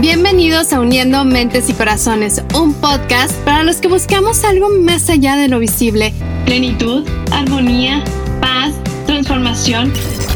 Bienvenidos 0.00 0.72
a 0.72 0.80
Uniendo 0.80 1.24
Mentes 1.24 1.70
y 1.70 1.72
Corazones, 1.72 2.42
un 2.52 2.74
podcast 2.74 3.32
para 3.44 3.62
los 3.62 3.76
que 3.76 3.86
buscamos 3.86 4.42
algo 4.44 4.68
más 4.68 5.08
allá 5.08 5.36
de 5.36 5.48
lo 5.48 5.60
visible. 5.60 6.12
Plenitud, 6.44 7.08
armonía, 7.30 8.02
paz, 8.40 8.74
transformación. 9.06 9.92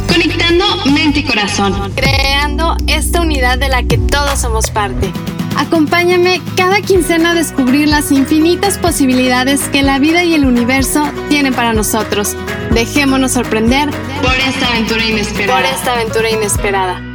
Conectando 0.07 0.65
mente 0.87 1.21
y 1.21 1.25
corazón. 1.25 1.93
Creando 1.97 2.77
esta 2.87 3.21
unidad 3.21 3.59
de 3.59 3.69
la 3.69 3.83
que 3.83 3.99
todos 3.99 4.39
somos 4.39 4.71
parte. 4.71 5.13
Acompáñame 5.57 6.41
cada 6.57 6.81
quincena 6.81 7.33
a 7.33 7.35
descubrir 7.35 7.89
las 7.89 8.13
infinitas 8.13 8.79
posibilidades 8.79 9.69
que 9.69 9.83
la 9.83 9.99
vida 9.99 10.23
y 10.23 10.35
el 10.35 10.47
universo 10.47 11.11
tienen 11.29 11.53
para 11.53 11.73
nosotros. 11.73 12.37
Dejémonos 12.71 13.33
sorprender 13.33 13.91
por 14.23 14.35
esta 14.35 14.69
aventura 14.69 15.05
inesperada. 15.05 15.61
Por 15.61 15.69
esta 15.69 15.95
aventura 15.95 16.31
inesperada. 16.31 17.08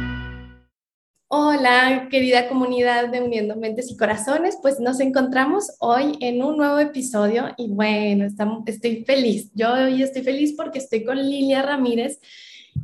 Hola, 1.36 2.06
querida 2.12 2.48
comunidad 2.48 3.08
de 3.08 3.20
Uniendo 3.20 3.56
Mentes 3.56 3.90
y 3.90 3.96
Corazones, 3.96 4.56
pues 4.62 4.78
nos 4.78 5.00
encontramos 5.00 5.72
hoy 5.80 6.16
en 6.20 6.44
un 6.44 6.56
nuevo 6.56 6.78
episodio 6.78 7.48
y 7.56 7.70
bueno, 7.70 8.28
estoy 8.66 9.04
feliz. 9.04 9.50
Yo 9.52 9.72
hoy 9.72 10.00
estoy 10.00 10.22
feliz 10.22 10.54
porque 10.56 10.78
estoy 10.78 11.02
con 11.02 11.18
Lilia 11.18 11.62
Ramírez 11.62 12.20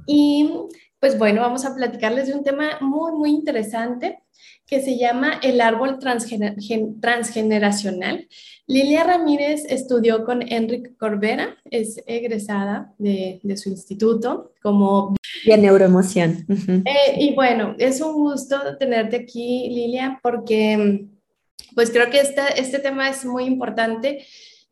y 0.04 0.50
pues 0.98 1.16
bueno, 1.16 1.42
vamos 1.42 1.64
a 1.64 1.76
platicarles 1.76 2.26
de 2.26 2.34
un 2.34 2.42
tema 2.42 2.78
muy, 2.80 3.12
muy 3.12 3.30
interesante 3.30 4.18
que 4.66 4.82
se 4.82 4.98
llama 4.98 5.38
el 5.44 5.60
árbol 5.60 6.00
transgeneracional. 6.00 8.26
Lilia 8.70 9.02
Ramírez 9.02 9.64
estudió 9.68 10.24
con 10.24 10.42
Enrique 10.42 10.94
Corbera, 10.96 11.56
es 11.72 12.00
egresada 12.06 12.94
de, 12.98 13.40
su 13.56 13.68
instituto 13.68 14.52
como... 14.62 15.16
De 15.44 15.58
neuroemoción. 15.58 16.46
Eh, 16.48 17.16
y 17.18 17.34
bueno, 17.34 17.74
es 17.78 18.00
un 18.00 18.12
gusto 18.12 18.56
tenerte 18.78 19.16
aquí, 19.16 19.68
Lilia, 19.70 20.20
porque 20.22 21.08
pues 21.74 21.90
creo 21.90 22.10
que 22.10 22.20
este, 22.20 22.42
este 22.58 22.78
tema 22.78 23.10
es 23.10 23.24
muy 23.24 23.42
importante 23.42 24.24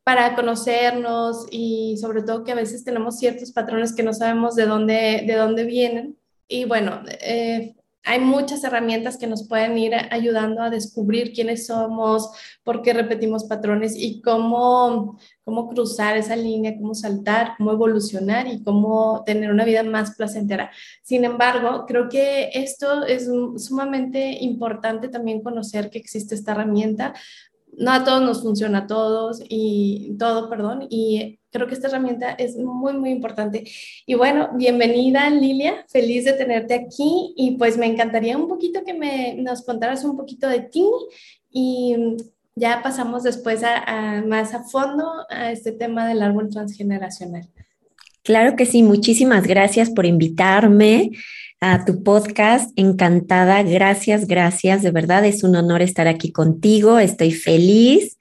para 0.04 0.36
conocernos 0.36 1.48
y 1.50 1.96
sobre 2.00 2.22
todo 2.22 2.44
que 2.44 2.52
a 2.52 2.54
veces 2.54 2.84
tenemos 2.84 3.18
ciertos 3.18 3.50
patrones 3.50 3.92
que 3.92 4.04
no 4.04 4.12
sabemos 4.12 4.54
de 4.54 4.66
dónde, 4.66 5.24
de 5.26 5.34
dónde 5.34 5.64
vienen. 5.64 6.16
Y 6.46 6.66
bueno, 6.66 7.02
eh, 7.20 7.74
hay 8.04 8.20
muchas 8.20 8.64
herramientas 8.64 9.18
que 9.18 9.26
nos 9.26 9.46
pueden 9.46 9.76
ir 9.76 9.94
ayudando 10.10 10.62
a 10.62 10.70
descubrir 10.70 11.32
quiénes 11.32 11.66
somos, 11.66 12.30
por 12.62 12.82
qué 12.82 12.92
repetimos 12.92 13.44
patrones 13.44 13.94
y 13.96 14.22
cómo, 14.22 15.18
cómo 15.44 15.68
cruzar 15.68 16.16
esa 16.16 16.36
línea, 16.36 16.76
cómo 16.76 16.94
saltar, 16.94 17.54
cómo 17.58 17.72
evolucionar 17.72 18.46
y 18.46 18.62
cómo 18.62 19.22
tener 19.26 19.50
una 19.50 19.64
vida 19.64 19.82
más 19.82 20.14
placentera. 20.16 20.70
Sin 21.02 21.24
embargo, 21.24 21.84
creo 21.86 22.08
que 22.08 22.50
esto 22.54 23.04
es 23.04 23.28
sumamente 23.56 24.38
importante 24.40 25.08
también 25.08 25.42
conocer 25.42 25.90
que 25.90 25.98
existe 25.98 26.34
esta 26.34 26.52
herramienta. 26.52 27.14
No 27.76 27.92
a 27.92 28.04
todos 28.04 28.22
nos 28.22 28.42
funciona 28.42 28.78
a 28.78 28.86
todos 28.86 29.42
y 29.48 30.16
todo, 30.18 30.48
perdón, 30.48 30.86
y 30.88 31.37
creo 31.50 31.66
que 31.66 31.74
esta 31.74 31.88
herramienta 31.88 32.32
es 32.32 32.56
muy, 32.56 32.92
muy 32.94 33.10
importante. 33.10 33.64
Y 34.06 34.14
bueno, 34.14 34.50
bienvenida 34.54 35.28
Lilia, 35.30 35.84
feliz 35.88 36.24
de 36.24 36.34
tenerte 36.34 36.74
aquí 36.74 37.34
y 37.36 37.52
pues 37.52 37.76
me 37.76 37.86
encantaría 37.86 38.36
un 38.36 38.48
poquito 38.48 38.84
que 38.84 38.94
me, 38.94 39.34
nos 39.34 39.64
contaras 39.64 40.04
un 40.04 40.16
poquito 40.16 40.48
de 40.48 40.60
ti 40.60 40.84
y 41.50 42.16
ya 42.54 42.82
pasamos 42.82 43.22
después 43.22 43.62
a, 43.64 44.22
más 44.26 44.54
a 44.54 44.64
fondo 44.64 45.04
a 45.30 45.52
este 45.52 45.72
tema 45.72 46.08
del 46.08 46.22
árbol 46.22 46.50
transgeneracional. 46.50 47.48
Claro 48.22 48.56
que 48.56 48.66
sí, 48.66 48.82
muchísimas 48.82 49.46
gracias 49.46 49.90
por 49.90 50.04
invitarme 50.04 51.12
a 51.60 51.84
tu 51.84 52.02
podcast. 52.02 52.70
Encantada, 52.76 53.62
gracias, 53.62 54.26
gracias. 54.26 54.82
De 54.82 54.90
verdad 54.90 55.24
es 55.24 55.44
un 55.44 55.56
honor 55.56 55.82
estar 55.82 56.08
aquí 56.08 56.30
contigo. 56.30 56.98
Estoy 56.98 57.32
feliz. 57.32 58.18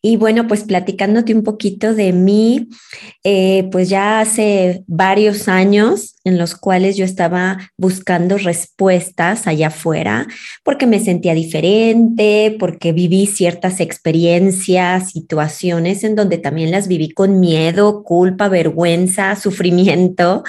Y 0.00 0.16
bueno, 0.16 0.46
pues 0.46 0.64
platicándote 0.64 1.34
un 1.34 1.42
poquito 1.42 1.94
de 1.94 2.12
mí, 2.12 2.68
eh, 3.24 3.68
pues 3.72 3.88
ya 3.88 4.20
hace 4.20 4.84
varios 4.86 5.48
años 5.48 6.14
en 6.24 6.38
los 6.38 6.54
cuales 6.54 6.96
yo 6.96 7.04
estaba 7.04 7.58
buscando 7.76 8.38
respuestas 8.38 9.46
allá 9.46 9.68
afuera, 9.68 10.26
porque 10.62 10.86
me 10.86 11.00
sentía 11.00 11.34
diferente, 11.34 12.56
porque 12.58 12.92
viví 12.92 13.26
ciertas 13.26 13.80
experiencias, 13.80 15.10
situaciones 15.10 16.04
en 16.04 16.14
donde 16.14 16.38
también 16.38 16.70
las 16.70 16.86
viví 16.86 17.10
con 17.10 17.40
miedo, 17.40 18.02
culpa, 18.04 18.48
vergüenza, 18.48 19.34
sufrimiento. 19.40 20.44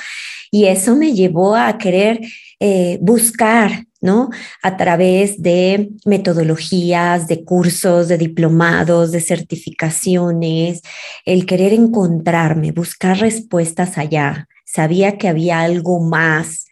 Y 0.51 0.65
eso 0.65 0.95
me 0.95 1.13
llevó 1.13 1.55
a 1.55 1.77
querer 1.77 2.19
eh, 2.59 2.97
buscar 3.01 3.85
¿no? 4.01 4.29
A 4.63 4.77
través 4.77 5.41
de 5.41 5.89
metodologías, 6.05 7.27
de 7.27 7.43
cursos, 7.43 8.07
de 8.07 8.17
diplomados, 8.17 9.11
de 9.11 9.21
certificaciones, 9.21 10.81
el 11.25 11.45
querer 11.45 11.73
encontrarme, 11.73 12.71
buscar 12.71 13.19
respuestas 13.19 13.97
allá. 13.97 14.47
Sabía 14.65 15.17
que 15.17 15.27
había 15.27 15.61
algo 15.61 15.99
más, 15.99 16.65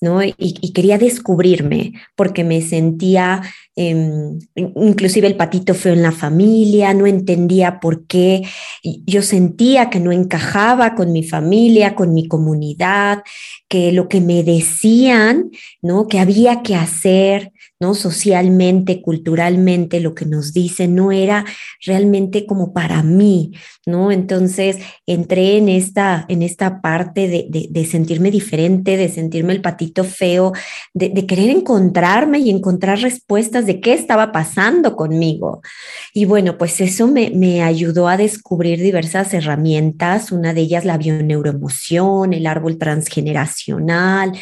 ¿no? 0.00 0.22
y 0.22 0.72
quería 0.72 0.98
descubrirme 0.98 1.94
porque 2.16 2.44
me 2.44 2.62
sentía 2.62 3.42
Em, 3.80 4.40
inclusive 4.56 5.28
el 5.28 5.36
patito 5.36 5.72
feo 5.72 5.92
en 5.92 6.02
la 6.02 6.10
familia, 6.10 6.92
no 6.94 7.06
entendía 7.06 7.78
por 7.78 8.08
qué, 8.08 8.42
yo 8.82 9.22
sentía 9.22 9.88
que 9.88 10.00
no 10.00 10.10
encajaba 10.10 10.96
con 10.96 11.12
mi 11.12 11.22
familia, 11.22 11.94
con 11.94 12.12
mi 12.12 12.26
comunidad, 12.26 13.22
que 13.68 13.92
lo 13.92 14.08
que 14.08 14.20
me 14.20 14.42
decían, 14.42 15.52
¿no? 15.80 16.08
Que 16.08 16.18
había 16.18 16.62
que 16.62 16.74
hacer, 16.74 17.52
¿no? 17.78 17.94
Socialmente, 17.94 19.00
culturalmente, 19.00 20.00
lo 20.00 20.12
que 20.12 20.24
nos 20.24 20.52
dicen 20.52 20.96
no 20.96 21.12
era 21.12 21.44
realmente 21.86 22.46
como 22.46 22.72
para 22.72 23.04
mí, 23.04 23.52
¿no? 23.86 24.10
Entonces 24.10 24.78
entré 25.06 25.56
en 25.56 25.68
esta, 25.68 26.24
en 26.28 26.42
esta 26.42 26.80
parte 26.80 27.28
de, 27.28 27.84
sentirme 27.84 28.32
diferente, 28.32 28.96
de 28.96 29.08
sentirme 29.08 29.47
el 29.52 29.60
patito 29.60 30.04
feo, 30.04 30.52
de, 30.94 31.26
querer 31.26 31.50
encontrarme 31.50 32.38
y 32.38 32.50
encontrar 32.50 33.00
respuestas 33.00 33.66
de 33.66 33.80
qué 33.80 33.92
estaba 33.92 34.32
pasando 34.32 34.96
conmigo. 34.96 35.62
Y 36.14 36.24
bueno, 36.24 36.58
pues 36.58 36.80
eso 36.80 37.06
me, 37.06 37.30
me 37.30 37.62
ayudó 37.62 38.08
a 38.08 38.16
descubrir 38.16 38.80
diversas 38.80 39.34
herramientas, 39.34 40.32
una 40.32 40.54
de 40.54 40.62
ellas 40.62 40.84
la 40.84 40.98
bioneuroemoción, 40.98 42.32
el 42.32 42.46
árbol 42.46 42.78
transgeneracional, 42.78 44.32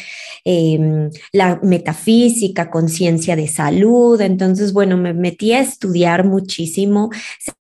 em, 0.45 1.09
la 1.31 1.59
metafísica, 1.63 2.69
conciencia 2.69 3.35
de 3.35 3.47
salud. 3.47 4.19
Entonces, 4.21 4.73
bueno, 4.73 4.97
me 4.97 5.13
metí 5.13 5.53
a 5.53 5.59
estudiar 5.59 6.25
muchísimo 6.25 7.09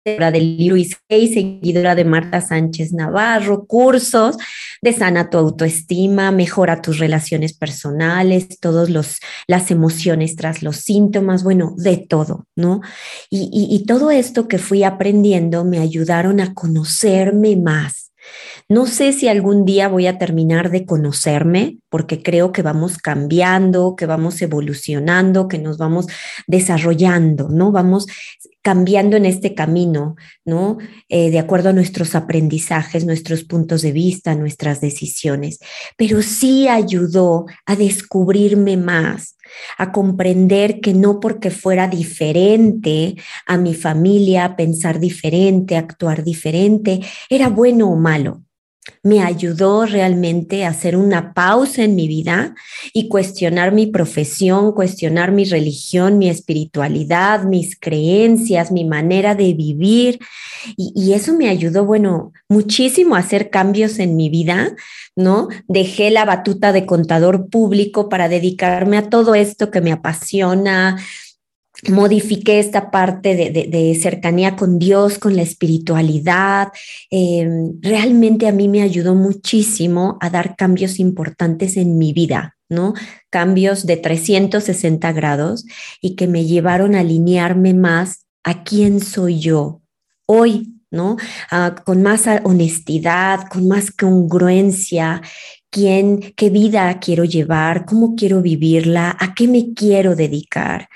de 0.05 0.57
Luis 0.59 0.97
Hay, 1.09 1.33
seguidora 1.33 1.95
de 1.95 2.03
Marta 2.03 2.41
Sánchez 2.41 2.91
Navarro, 2.91 3.65
cursos 3.65 4.35
de 4.81 4.91
sana 4.91 5.29
tu 5.29 5.37
autoestima, 5.37 6.29
mejora 6.31 6.81
tus 6.81 6.99
relaciones 6.99 7.53
personales, 7.53 8.59
todas 8.59 8.89
las 8.89 9.71
emociones 9.71 10.35
tras 10.35 10.61
los 10.61 10.75
síntomas, 10.77 11.45
bueno, 11.45 11.73
de 11.77 11.97
todo, 11.97 12.47
¿no? 12.53 12.81
Y, 13.29 13.49
y 13.53 13.85
todo 13.85 14.11
esto 14.11 14.49
que 14.49 14.57
fui 14.57 14.83
aprendiendo 14.83 15.63
me 15.63 15.79
ayudaron 15.79 16.41
a 16.41 16.53
conocerme 16.53 17.55
más. 17.55 18.11
No 18.69 18.87
sé 18.87 19.13
si 19.13 19.27
algún 19.27 19.65
día 19.65 19.87
voy 19.87 20.07
a 20.07 20.17
terminar 20.17 20.69
de 20.69 20.85
conocerme, 20.85 21.77
porque 21.89 22.21
creo 22.21 22.51
que 22.51 22.61
vamos 22.61 22.97
cambiando, 22.97 23.95
que 23.95 24.05
vamos 24.05 24.41
evolucionando, 24.41 25.47
que 25.47 25.59
nos 25.59 25.77
vamos 25.77 26.07
desarrollando, 26.47 27.49
¿no? 27.49 27.71
Vamos 27.71 28.07
cambiando 28.63 29.17
en 29.17 29.25
este 29.25 29.53
camino, 29.53 30.15
¿no? 30.45 30.77
Eh, 31.09 31.29
de 31.29 31.37
acuerdo 31.37 31.69
a 31.69 31.73
nuestros 31.73 32.15
aprendizajes, 32.15 33.05
nuestros 33.05 33.43
puntos 33.43 33.81
de 33.81 33.91
vista, 33.91 34.33
nuestras 34.35 34.81
decisiones. 34.81 35.59
Pero 35.97 36.21
sí 36.23 36.67
ayudó 36.67 37.45
a 37.65 37.75
descubrirme 37.75 38.77
más, 38.77 39.35
a 39.77 39.91
comprender 39.91 40.79
que 40.79 40.93
no 40.93 41.19
porque 41.19 41.51
fuera 41.51 41.87
diferente 41.87 43.15
a 43.45 43.57
mi 43.57 43.75
familia, 43.75 44.55
pensar 44.55 44.99
diferente, 44.99 45.75
actuar 45.75 46.23
diferente, 46.23 47.01
era 47.29 47.49
bueno 47.49 47.89
o 47.89 47.95
malo 47.97 48.43
me 49.01 49.21
ayudó 49.21 49.85
realmente 49.85 50.65
a 50.65 50.69
hacer 50.69 50.95
una 50.95 51.33
pausa 51.33 51.83
en 51.83 51.95
mi 51.95 52.07
vida 52.07 52.55
y 52.93 53.07
cuestionar 53.07 53.71
mi 53.71 53.87
profesión, 53.87 54.73
cuestionar 54.73 55.31
mi 55.31 55.45
religión, 55.45 56.17
mi 56.17 56.29
espiritualidad, 56.29 57.43
mis 57.43 57.77
creencias, 57.79 58.71
mi 58.71 58.85
manera 58.85 59.35
de 59.35 59.53
vivir. 59.53 60.19
Y, 60.77 61.13
eso 61.13 61.33
me 61.33 61.49
ayudó, 61.49 61.85
bueno, 61.85 62.31
muchísimo 62.47 63.15
a 63.15 63.19
hacer 63.19 63.49
cambios 63.49 63.99
en 63.99 64.15
mi 64.15 64.29
vida, 64.29 64.73
¿no? 65.15 65.49
Dejé 65.67 66.09
la 66.09 66.23
batuta 66.23 66.71
de 66.71 66.85
contador 66.85 67.49
público 67.49 68.07
para 68.07 68.29
dedicarme 68.29 68.97
a 68.97 69.09
todo 69.09 69.35
esto 69.35 69.69
que 69.69 69.81
me 69.81 69.91
apasiona, 69.91 70.97
modifiqué 71.89 72.59
esta 72.59 72.91
parte 72.91 73.35
de, 73.35 73.99
cercanía 74.01 74.55
con 74.55 74.79
Dios, 74.79 75.17
con 75.17 75.35
la 75.35 75.41
espiritualidad. 75.41 76.69
Em, 77.09 77.79
realmente 77.81 78.47
a 78.47 78.51
mí 78.51 78.67
me 78.67 78.81
ayudó 78.81 79.15
muchísimo 79.15 80.17
a 80.21 80.29
dar 80.29 80.55
cambios 80.55 80.99
importantes 80.99 81.77
en 81.77 81.97
mi 81.97 82.13
vida, 82.13 82.55
¿no? 82.69 82.93
Cambios 83.29 83.85
de 83.85 83.97
360 83.97 85.11
grados 85.11 85.65
y 86.01 86.15
que 86.15 86.27
me 86.27 86.45
llevaron 86.45 86.95
a 86.95 87.01
alinearme 87.01 87.73
más 87.73 88.25
a 88.43 88.63
quién 88.63 88.99
soy 88.99 89.39
yo 89.39 89.81
hoy, 90.25 90.73
¿no? 90.91 91.17
Ah, 91.51 91.75
con 91.85 92.01
más 92.01 92.25
honestidad, 92.43 93.47
con 93.49 93.67
más 93.67 93.91
congruencia, 93.91 95.21
quién, 95.73 96.33
qué 96.37 96.51
vida 96.51 96.99
quiero 96.99 97.23
llevar, 97.23 97.85
cómo 97.85 98.15
quiero 98.15 98.43
vivirla, 98.43 99.17
a 99.19 99.33
qué 99.33 99.47
me 99.47 99.73
quiero 99.73 100.15
dedicar. 100.15 100.87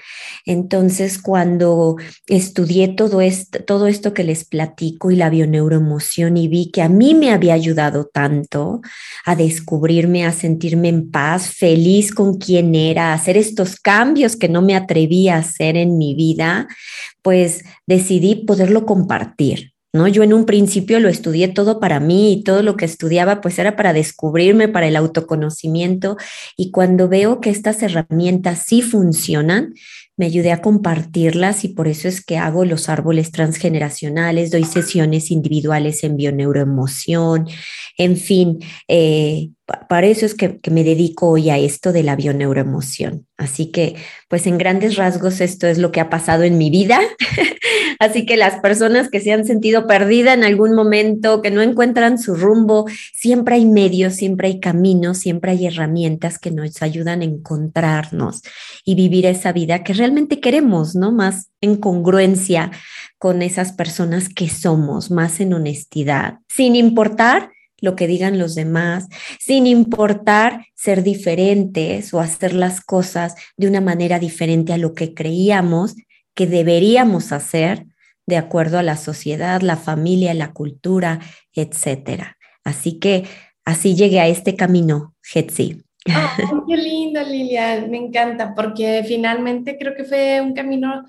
Entonces, 0.46 1.20
cuando 1.20 1.96
estudié 2.28 2.90
todo 2.90 3.20
esto, 3.20 3.64
todo 3.64 3.88
esto 3.88 4.14
que 4.14 4.24
les 4.24 4.46
platico 4.46 5.10
y 5.10 5.16
la 5.16 5.32
bioneuroemoción 5.32 6.38
y 6.38 6.48
vi 6.48 6.70
que 6.72 6.84
a 6.84 6.90
mí 6.90 7.16
me 7.16 7.32
había 7.32 7.56
ayudado 7.56 8.06
tanto 8.06 8.82
a 9.26 9.36
descubrirme, 9.36 10.26
a 10.26 10.32
sentirme 10.32 10.90
en 10.90 11.10
paz, 11.10 11.50
feliz 11.50 12.14
con 12.14 12.38
quién 12.38 12.76
era, 12.76 13.12
a 13.12 13.14
hacer 13.16 13.36
estos 13.36 13.78
cambios 13.78 14.36
que 14.36 14.48
no 14.48 14.62
me 14.62 14.76
atrevía 14.76 15.36
a 15.36 15.40
hacer 15.40 15.76
en 15.76 15.98
mi 15.98 16.14
vida, 16.14 16.68
pues 17.24 17.64
decidí 17.88 18.36
poderlo 18.46 18.86
compartir. 18.86 19.74
Yo 20.06 20.22
en 20.22 20.34
un 20.34 20.46
principio 20.46 21.00
lo 21.00 21.10
estudié 21.10 21.48
todo 21.48 21.80
para 21.80 22.00
mí 22.00 22.34
y 22.34 22.44
todo 22.44 22.62
lo 22.62 22.76
que 22.76 22.86
estudiaba 22.86 23.42
pues 23.42 23.58
era 23.58 23.78
para 23.78 23.94
descubrirme, 23.94 24.68
para 24.68 24.88
el 24.88 24.98
autoconocimiento. 24.98 26.18
Y 26.58 26.72
cuando 26.72 27.08
veo 27.08 27.40
que 27.40 27.50
estas 27.50 27.82
herramientas 27.82 28.66
sí 28.68 28.82
funcionan, 28.82 29.74
me 30.18 30.26
ayudé 30.26 30.52
a 30.52 30.62
compartirlas 30.62 31.64
y 31.64 31.70
por 31.70 31.88
eso 31.88 32.08
es 32.08 32.26
que 32.26 32.38
hago 32.38 32.66
los 32.66 32.90
árboles 32.90 33.32
transgeneracionales, 33.32 34.52
doy 34.52 34.66
sesiones 34.66 35.32
individuales 35.32 36.04
en 36.04 36.18
bioneuroemoción, 36.18 37.48
en 37.98 38.18
fin, 38.18 38.60
eh, 38.88 39.52
para 39.68 40.08
eso 40.08 40.26
es 40.26 40.34
que, 40.34 40.60
me 40.72 40.86
dedico 40.86 41.30
hoy 41.30 41.50
a 41.50 41.58
esto 41.58 41.92
de 41.92 42.02
la 42.02 42.16
bioneuroemoción. 42.16 43.28
Así 43.38 43.70
que, 43.70 43.96
pues 44.30 44.48
en 44.48 44.58
grandes 44.58 44.96
rasgos, 44.96 45.42
esto 45.42 45.68
es 45.68 45.78
lo 45.78 45.92
que 45.92 46.00
ha 46.00 46.10
pasado 46.10 46.44
en 46.44 46.58
mi 46.58 46.70
vida. 46.70 47.02
Así 48.00 48.26
que 48.26 48.38
las 48.38 48.62
personas 48.62 49.10
que 49.10 49.20
se 49.20 49.34
han 49.34 49.46
sentido 49.46 49.86
perdidas 49.86 50.38
en 50.38 50.46
algún 50.46 50.74
momento, 50.74 51.42
que 51.42 51.52
no 51.52 51.62
encuentran 51.62 52.18
su 52.18 52.36
rumbo, 52.36 52.86
siempre 53.14 53.56
hay 53.56 53.66
medios, 53.66 54.14
siempre 54.16 54.48
hay 54.48 54.60
caminos, 54.62 55.18
siempre 55.18 55.52
hay 55.52 55.68
herramientas 55.68 56.40
que 56.40 56.52
nos 56.52 56.82
ayudan 56.82 57.22
a 57.22 57.26
encontrarnos 57.26 58.44
y 58.86 58.96
vivir 58.96 59.26
esa 59.26 59.52
vida 59.52 59.84
que 59.84 59.94
realmente 59.94 60.40
queremos, 60.40 60.96
¿no? 60.96 61.12
Más 61.12 61.50
en 61.60 61.76
congruencia 61.76 62.72
con 63.18 63.42
esas 63.42 63.74
personas 63.74 64.30
que 64.30 64.48
somos, 64.48 65.12
más 65.12 65.42
en 65.42 65.54
honestidad, 65.54 66.40
sin 66.48 66.76
importar 66.76 67.52
lo 67.80 67.96
que 67.96 68.08
digan 68.08 68.40
los 68.40 68.56
demás, 68.56 69.08
sin 69.40 69.68
importar 69.68 70.66
ser 70.76 71.04
diferentes 71.04 72.14
o 72.14 72.20
hacer 72.20 72.54
las 72.54 72.82
cosas 72.82 73.36
de 73.56 73.68
una 73.68 73.82
manera 73.82 74.20
diferente 74.20 74.74
a 74.74 74.78
lo 74.78 74.94
que 74.94 75.14
creíamos 75.14 75.96
que 76.34 76.46
deberíamos 76.46 77.32
hacer 77.32 77.88
de 78.28 78.38
acuerdo 78.38 78.78
a 78.78 78.84
la 78.84 78.98
sociedad, 78.98 79.62
la 79.62 79.78
familia, 79.78 80.34
la 80.34 80.54
cultura, 80.54 81.20
etcétera. 81.54 82.38
Así 82.64 83.00
que 83.00 83.24
así 83.66 83.96
llegué 83.96 84.20
a 84.20 84.28
este 84.28 84.56
camino, 84.56 85.16
Hetzi. 85.34 85.82
qué 86.68 86.78
lindo, 86.78 87.24
Lilia, 87.24 87.86
me 87.90 87.98
encanta, 87.98 88.54
porque 88.54 89.04
finalmente 89.08 89.78
creo 89.80 89.96
que 89.96 90.04
fue 90.04 90.42
un 90.42 90.54
camino 90.54 91.06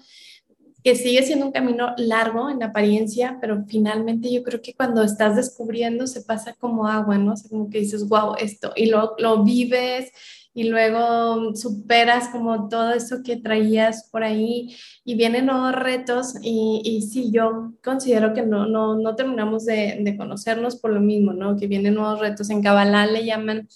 que 0.89 0.97
sigue 0.97 1.23
siendo 1.23 1.45
un 1.45 1.53
camino 1.53 1.93
largo 1.99 2.49
en 2.49 2.63
apariencia, 2.63 3.37
pero 3.43 3.63
finalmente 3.67 4.33
yo 4.33 4.43
creo 4.43 4.63
que 4.63 4.73
cuando 4.73 5.03
estás 5.03 5.37
descubriendo 5.37 6.07
se 6.07 6.23
pasa 6.23 6.55
como 6.55 6.87
agua, 6.87 7.19
¿no? 7.19 7.35
O 7.35 7.49
como 7.51 7.69
que 7.69 7.81
dices, 7.81 8.09
wow, 8.09 8.37
esto, 8.39 8.73
y 8.75 8.87
lo, 8.87 9.15
lo 9.19 9.45
vives 9.45 10.11
y 10.55 10.65
luego 10.65 11.55
superas 11.55 12.29
como 12.29 12.71
todo 12.71 12.95
eso 12.95 13.23
que 13.23 13.37
traías 13.37 14.09
por 14.11 14.25
ahí 14.25 14.75
y 15.05 15.15
vienen 15.15 15.45
nuevos 15.45 15.73
retos 15.73 16.37
y, 16.41 16.81
y 16.83 17.03
sí, 17.03 17.31
yo 17.31 17.75
considero 17.85 18.33
que 18.33 18.41
no, 18.41 18.65
no, 18.65 18.97
no 18.97 19.15
terminamos 19.15 19.67
de, 19.67 19.99
de, 20.01 20.17
conocernos 20.17 20.77
por 20.77 20.91
lo 20.91 21.01
mismo, 21.01 21.35
¿no? 21.35 21.59
Que 21.59 21.67
vienen 21.67 21.97
nuevos 21.97 22.19
retos. 22.19 22.49
En 22.49 22.63
Kabbalah 22.63 23.05
le 23.05 23.27
llaman 23.27 23.69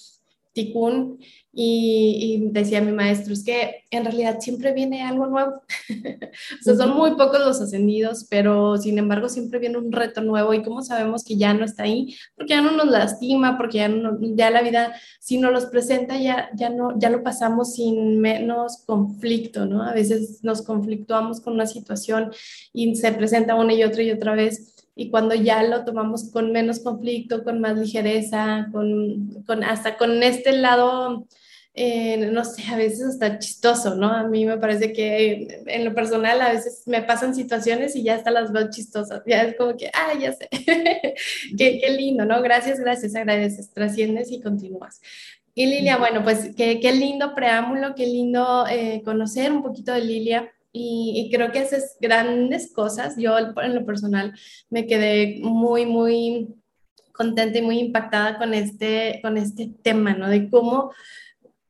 tikkun 0.54 1.18
y, 1.54 2.48
decía 2.50 2.80
mi 2.80 2.92
maestro, 2.92 3.34
es 3.34 3.44
que 3.44 3.84
en 3.90 4.04
realidad 4.04 4.40
siempre 4.40 4.72
viene 4.72 5.02
algo 5.02 5.26
nuevo. 5.26 5.62
o 5.90 6.62
sea, 6.62 6.76
son 6.76 6.96
muy 6.96 7.10
pocos 7.12 7.40
los 7.40 7.60
ascendidos, 7.60 8.26
pero 8.30 8.78
sin 8.78 8.98
embargo 8.98 9.28
siempre 9.28 9.58
viene 9.58 9.76
un 9.76 9.92
reto 9.92 10.22
nuevo. 10.22 10.54
¿Y 10.54 10.62
cómo 10.62 10.82
sabemos 10.82 11.24
que 11.24 11.36
ya 11.36 11.52
no 11.52 11.64
está 11.64 11.82
ahí? 11.82 12.16
Porque 12.36 12.54
ya 12.54 12.62
no 12.62 12.72
nos 12.72 12.86
lastima, 12.86 13.58
porque 13.58 13.78
ya, 13.78 13.88
no, 13.88 14.18
ya 14.20 14.50
la 14.50 14.62
vida, 14.62 14.94
si 15.20 15.36
nos 15.36 15.52
los 15.52 15.66
presenta, 15.66 16.16
ya, 16.18 16.48
ya, 16.54 16.70
no, 16.70 16.98
ya 16.98 17.10
lo 17.10 17.22
pasamos 17.22 17.74
sin 17.74 18.18
menos 18.20 18.78
conflicto, 18.86 19.66
¿no? 19.66 19.82
A 19.82 19.92
veces 19.92 20.42
nos 20.42 20.62
conflictuamos 20.62 21.40
con 21.40 21.54
una 21.54 21.66
situación 21.66 22.32
y 22.72 22.94
se 22.96 23.12
presenta 23.12 23.56
una 23.56 23.74
y 23.74 23.84
otra 23.84 24.02
y 24.02 24.10
otra 24.10 24.34
vez 24.34 24.72
y 24.94 25.10
cuando 25.10 25.34
ya 25.34 25.62
lo 25.62 25.84
tomamos 25.84 26.30
con 26.30 26.52
menos 26.52 26.80
conflicto, 26.80 27.44
con 27.44 27.60
más 27.60 27.76
ligereza, 27.76 28.68
con, 28.72 29.42
con 29.46 29.64
hasta 29.64 29.96
con 29.96 30.22
este 30.22 30.52
lado 30.52 31.26
eh, 31.74 32.18
no 32.30 32.44
sé, 32.44 32.64
a 32.70 32.76
veces 32.76 33.14
está 33.14 33.38
chistoso, 33.38 33.94
¿no? 33.94 34.08
A 34.08 34.24
mí 34.24 34.44
me 34.44 34.58
parece 34.58 34.92
que 34.92 35.62
en 35.66 35.84
lo 35.86 35.94
personal 35.94 36.42
a 36.42 36.52
veces 36.52 36.82
me 36.86 37.02
pasan 37.02 37.34
situaciones 37.34 37.96
y 37.96 38.02
ya 38.02 38.16
hasta 38.16 38.30
las 38.30 38.52
veo 38.52 38.68
chistosas, 38.68 39.22
ya 39.26 39.42
es 39.42 39.56
como 39.56 39.74
que, 39.76 39.90
ah, 39.94 40.12
ya 40.20 40.34
sé, 40.34 40.48
qué, 41.56 41.78
qué, 41.80 41.90
lindo, 41.96 42.26
¿no? 42.26 42.42
Gracias, 42.42 42.78
gracias, 42.78 43.14
agradeces, 43.14 43.72
trasciendes 43.72 44.30
y 44.30 44.42
continúas. 44.42 45.00
Y 45.54 45.66
Lilia, 45.66 45.96
bueno, 45.96 46.22
pues 46.22 46.50
qué, 46.56 46.78
qué 46.80 46.92
lindo 46.92 47.34
preámbulo, 47.34 47.94
qué 47.94 48.06
lindo 48.06 48.66
eh, 48.68 49.00
conocer 49.04 49.50
un 49.50 49.62
poquito 49.62 49.92
de 49.92 50.02
Lilia. 50.02 50.52
Y, 50.72 51.26
y, 51.26 51.30
creo 51.30 51.52
que 51.52 51.58
haces 51.58 51.96
grandes 52.00 52.72
cosas. 52.72 53.16
Yo 53.18 53.36
en 53.38 53.74
lo 53.74 53.84
personal 53.84 54.32
me 54.70 54.86
quedé 54.86 55.38
muy, 55.42 55.84
muy 55.84 56.48
contenta 57.12 57.58
y 57.58 57.62
muy 57.62 57.78
impactada 57.78 58.38
con 58.38 58.54
este, 58.54 59.20
con 59.22 59.36
este 59.36 59.70
tema, 59.82 60.14
¿no? 60.14 60.28
De 60.28 60.48
cómo 60.48 60.92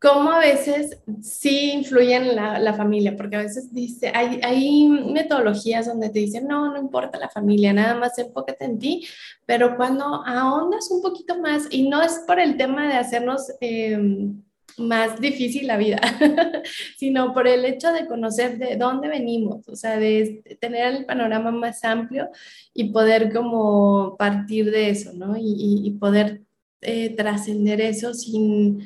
cómo 0.03 0.33
a 0.33 0.41
veces 0.41 0.99
sí 1.23 1.71
influye 1.71 2.17
en 2.17 2.35
la, 2.35 2.75
familia, 2.75 3.17
porque 3.17 3.37
a 3.37 3.43
veces 3.43 3.73
dice, 3.73 4.11
hay, 4.13 4.41
hay, 4.43 4.89
metodologías 4.89 5.87
donde 5.87 6.11
te 6.11 6.19
dicen, 6.19 6.49
no, 6.49 6.73
no 6.73 6.81
importa 6.81 7.19
la 7.19 7.29
familia, 7.29 7.73
nada 7.73 7.95
más 7.95 8.19
enfócate 8.19 8.65
en 8.65 8.81
ti, 8.81 9.07
pero 9.47 9.77
cuando 9.77 10.05
ahondas 10.27 10.91
un 10.91 11.03
poquito 11.03 11.39
más, 11.39 11.69
y 11.71 11.89
no 11.89 12.03
es 12.03 12.21
por 12.27 12.41
el 12.41 12.57
tema 12.57 12.89
de 12.89 12.95
hacernos 12.95 13.53
em, 13.61 14.43
más 14.79 15.21
difícil 15.21 15.67
la 15.67 15.77
vida, 15.77 16.01
sino 16.99 17.33
por 17.33 17.49
el 17.49 17.65
hecho 17.65 17.93
de 17.93 18.07
conocer 18.07 18.59
de 18.59 18.77
dónde 18.77 19.09
venimos, 19.09 19.69
o 19.69 19.77
sea, 19.77 19.99
de 19.99 20.43
tener 20.61 20.95
el 20.95 21.05
panorama 21.05 21.51
más 21.51 21.85
amplio 21.85 22.29
y 22.75 22.91
poder 22.91 23.33
como 23.33 24.17
partir 24.17 24.71
de 24.71 24.91
eso, 24.91 25.13
¿no? 25.13 25.35
Y, 25.39 25.97
poder 26.01 26.43
eh, 26.81 27.15
trascender 27.15 27.81
eso 27.81 28.13
sin 28.15 28.83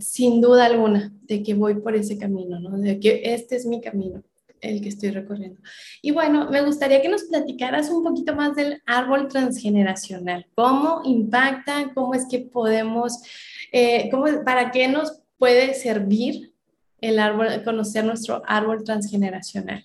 sin 0.00 0.40
duda 0.40 0.66
alguna 0.66 1.12
de 1.22 1.42
que 1.42 1.54
voy 1.54 1.76
por 1.76 1.94
ese 1.94 2.18
camino, 2.18 2.58
¿no? 2.60 2.78
De 2.78 2.98
que 2.98 3.22
este 3.24 3.56
es 3.56 3.66
mi 3.66 3.80
camino, 3.80 4.22
el 4.60 4.80
que 4.80 4.88
estoy 4.88 5.10
recorriendo. 5.10 5.60
Y 6.00 6.12
bueno, 6.12 6.48
me 6.50 6.62
gustaría 6.62 7.02
que 7.02 7.08
nos 7.08 7.24
platicaras 7.24 7.90
un 7.90 8.02
poquito 8.02 8.34
más 8.34 8.54
del 8.54 8.82
árbol 8.86 9.28
transgeneracional. 9.28 10.46
¿Cómo 10.54 11.02
impacta? 11.04 11.92
¿Cómo 11.94 12.14
es 12.14 12.26
que 12.30 12.40
podemos, 12.40 13.20
eh, 13.72 14.08
cómo, 14.10 14.26
para 14.44 14.70
qué 14.70 14.88
nos 14.88 15.20
puede 15.38 15.74
servir 15.74 16.52
el 17.00 17.18
árbol, 17.18 17.48
conocer 17.64 18.04
nuestro 18.04 18.42
árbol 18.46 18.84
transgeneracional? 18.84 19.84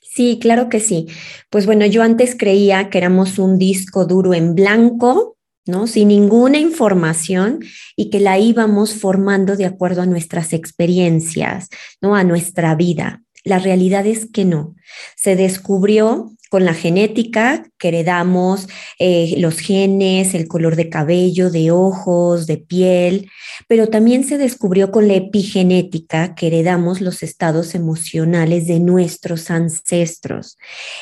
Sí, 0.00 0.38
claro 0.40 0.68
que 0.68 0.80
sí. 0.80 1.06
Pues 1.50 1.66
bueno, 1.66 1.86
yo 1.86 2.02
antes 2.02 2.34
creía 2.36 2.90
que 2.90 2.98
éramos 2.98 3.38
un 3.38 3.58
disco 3.58 4.06
duro 4.06 4.34
en 4.34 4.54
blanco 4.54 5.36
¿no? 5.66 5.86
Sin 5.86 6.08
ninguna 6.08 6.58
información 6.58 7.60
y 7.96 8.10
que 8.10 8.20
la 8.20 8.38
íbamos 8.38 8.94
formando 8.94 9.56
de 9.56 9.66
acuerdo 9.66 10.02
a 10.02 10.06
nuestras 10.06 10.52
experiencias, 10.52 11.68
¿no? 12.00 12.14
A 12.14 12.24
nuestra 12.24 12.74
vida. 12.74 13.22
La 13.44 13.58
realidad 13.58 14.06
es 14.06 14.26
que 14.26 14.44
no. 14.44 14.74
Se 15.16 15.36
descubrió 15.36 16.32
con 16.50 16.64
la 16.64 16.74
genética 16.74 17.64
que 17.78 17.88
heredamos, 17.88 18.68
eh, 18.98 19.36
los 19.38 19.58
genes, 19.58 20.34
el 20.34 20.48
color 20.48 20.74
de 20.74 20.90
cabello, 20.90 21.48
de 21.48 21.70
ojos, 21.70 22.46
de 22.46 22.58
piel, 22.58 23.30
pero 23.68 23.86
también 23.86 24.24
se 24.24 24.36
descubrió 24.36 24.90
con 24.90 25.06
la 25.06 25.14
epigenética 25.14 26.34
que 26.34 26.48
heredamos 26.48 27.00
los 27.00 27.22
estados 27.22 27.74
emocionales 27.76 28.66
de 28.66 28.80
nuestros 28.80 29.50
ancestros. 29.50 30.58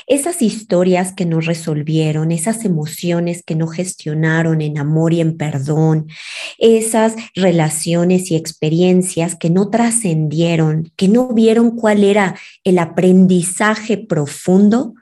Esas 0.06 0.42
historias 0.42 1.14
que 1.14 1.24
no 1.24 1.40
resolvieron, 1.40 2.30
esas 2.30 2.66
emociones 2.66 3.42
que 3.42 3.54
no 3.54 3.68
gestionaron 3.68 4.60
en 4.60 4.76
amor 4.76 5.14
y 5.14 5.22
en 5.22 5.38
perdón, 5.38 6.08
esas 6.58 7.14
relaciones 7.34 8.30
y 8.30 8.36
experiencias 8.36 9.34
que 9.34 9.48
no 9.48 9.70
trascendieron, 9.70 10.92
que 10.94 11.08
no 11.08 11.28
vieron 11.32 11.70
cuál 11.70 12.04
era 12.04 12.36
el 12.64 12.78
aprendizaje 12.78 13.96
profundo, 13.96 14.94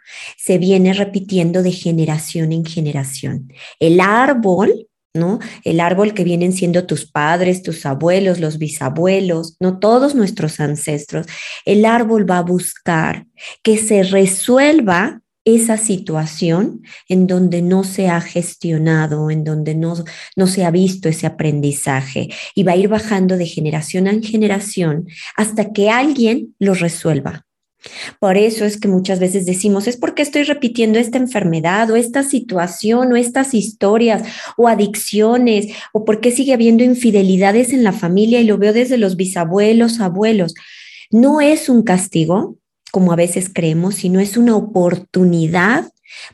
se 0.46 0.58
viene 0.58 0.92
repitiendo 0.92 1.64
de 1.64 1.72
generación 1.72 2.52
en 2.52 2.64
generación. 2.64 3.52
El 3.80 4.00
árbol 4.00 4.86
¿no? 5.12 5.38
El 5.64 5.80
árbol 5.80 6.12
que 6.12 6.24
vienen 6.24 6.52
siendo 6.52 6.84
tus 6.84 7.10
padres, 7.10 7.62
tus 7.62 7.86
abuelos, 7.86 8.38
los 8.38 8.58
bisabuelos, 8.58 9.56
no 9.60 9.78
todos 9.78 10.14
nuestros 10.14 10.60
ancestros. 10.60 11.26
El 11.64 11.86
árbol 11.86 12.30
va 12.30 12.38
a 12.38 12.42
buscar 12.42 13.26
que 13.62 13.78
se 13.78 14.02
resuelva 14.02 15.22
esa 15.46 15.78
situación 15.78 16.82
en 17.08 17.26
donde 17.26 17.62
no 17.62 17.82
se 17.82 18.08
ha 18.08 18.20
gestionado, 18.20 19.30
en 19.30 19.42
donde 19.42 19.74
no, 19.74 19.94
no 20.36 20.46
se 20.46 20.66
ha 20.66 20.70
visto 20.70 21.08
ese 21.08 21.26
aprendizaje 21.26 22.28
y 22.54 22.62
va 22.62 22.72
a 22.72 22.76
ir 22.76 22.88
bajando 22.88 23.38
de 23.38 23.46
generación 23.46 24.08
en 24.08 24.22
generación 24.22 25.08
hasta 25.34 25.72
que 25.72 25.88
alguien 25.88 26.54
lo 26.58 26.74
resuelva. 26.74 27.45
Por 28.20 28.36
eso 28.36 28.64
es 28.64 28.78
que 28.78 28.88
muchas 28.88 29.20
veces 29.20 29.46
decimos, 29.46 29.86
es 29.86 29.96
porque 29.96 30.22
estoy 30.22 30.42
repitiendo 30.44 30.98
esta 30.98 31.18
enfermedad 31.18 31.90
o 31.90 31.96
esta 31.96 32.22
situación 32.22 33.12
o 33.12 33.16
estas 33.16 33.54
historias 33.54 34.22
o 34.56 34.68
adicciones 34.68 35.68
o 35.92 36.04
porque 36.04 36.30
sigue 36.30 36.52
habiendo 36.52 36.84
infidelidades 36.84 37.72
en 37.72 37.84
la 37.84 37.92
familia 37.92 38.40
y 38.40 38.44
lo 38.44 38.58
veo 38.58 38.72
desde 38.72 38.98
los 38.98 39.16
bisabuelos, 39.16 40.00
abuelos. 40.00 40.54
No 41.10 41.40
es 41.40 41.68
un 41.68 41.82
castigo, 41.82 42.58
como 42.90 43.12
a 43.12 43.16
veces 43.16 43.50
creemos, 43.52 43.96
sino 43.96 44.20
es 44.20 44.36
una 44.36 44.56
oportunidad 44.56 45.84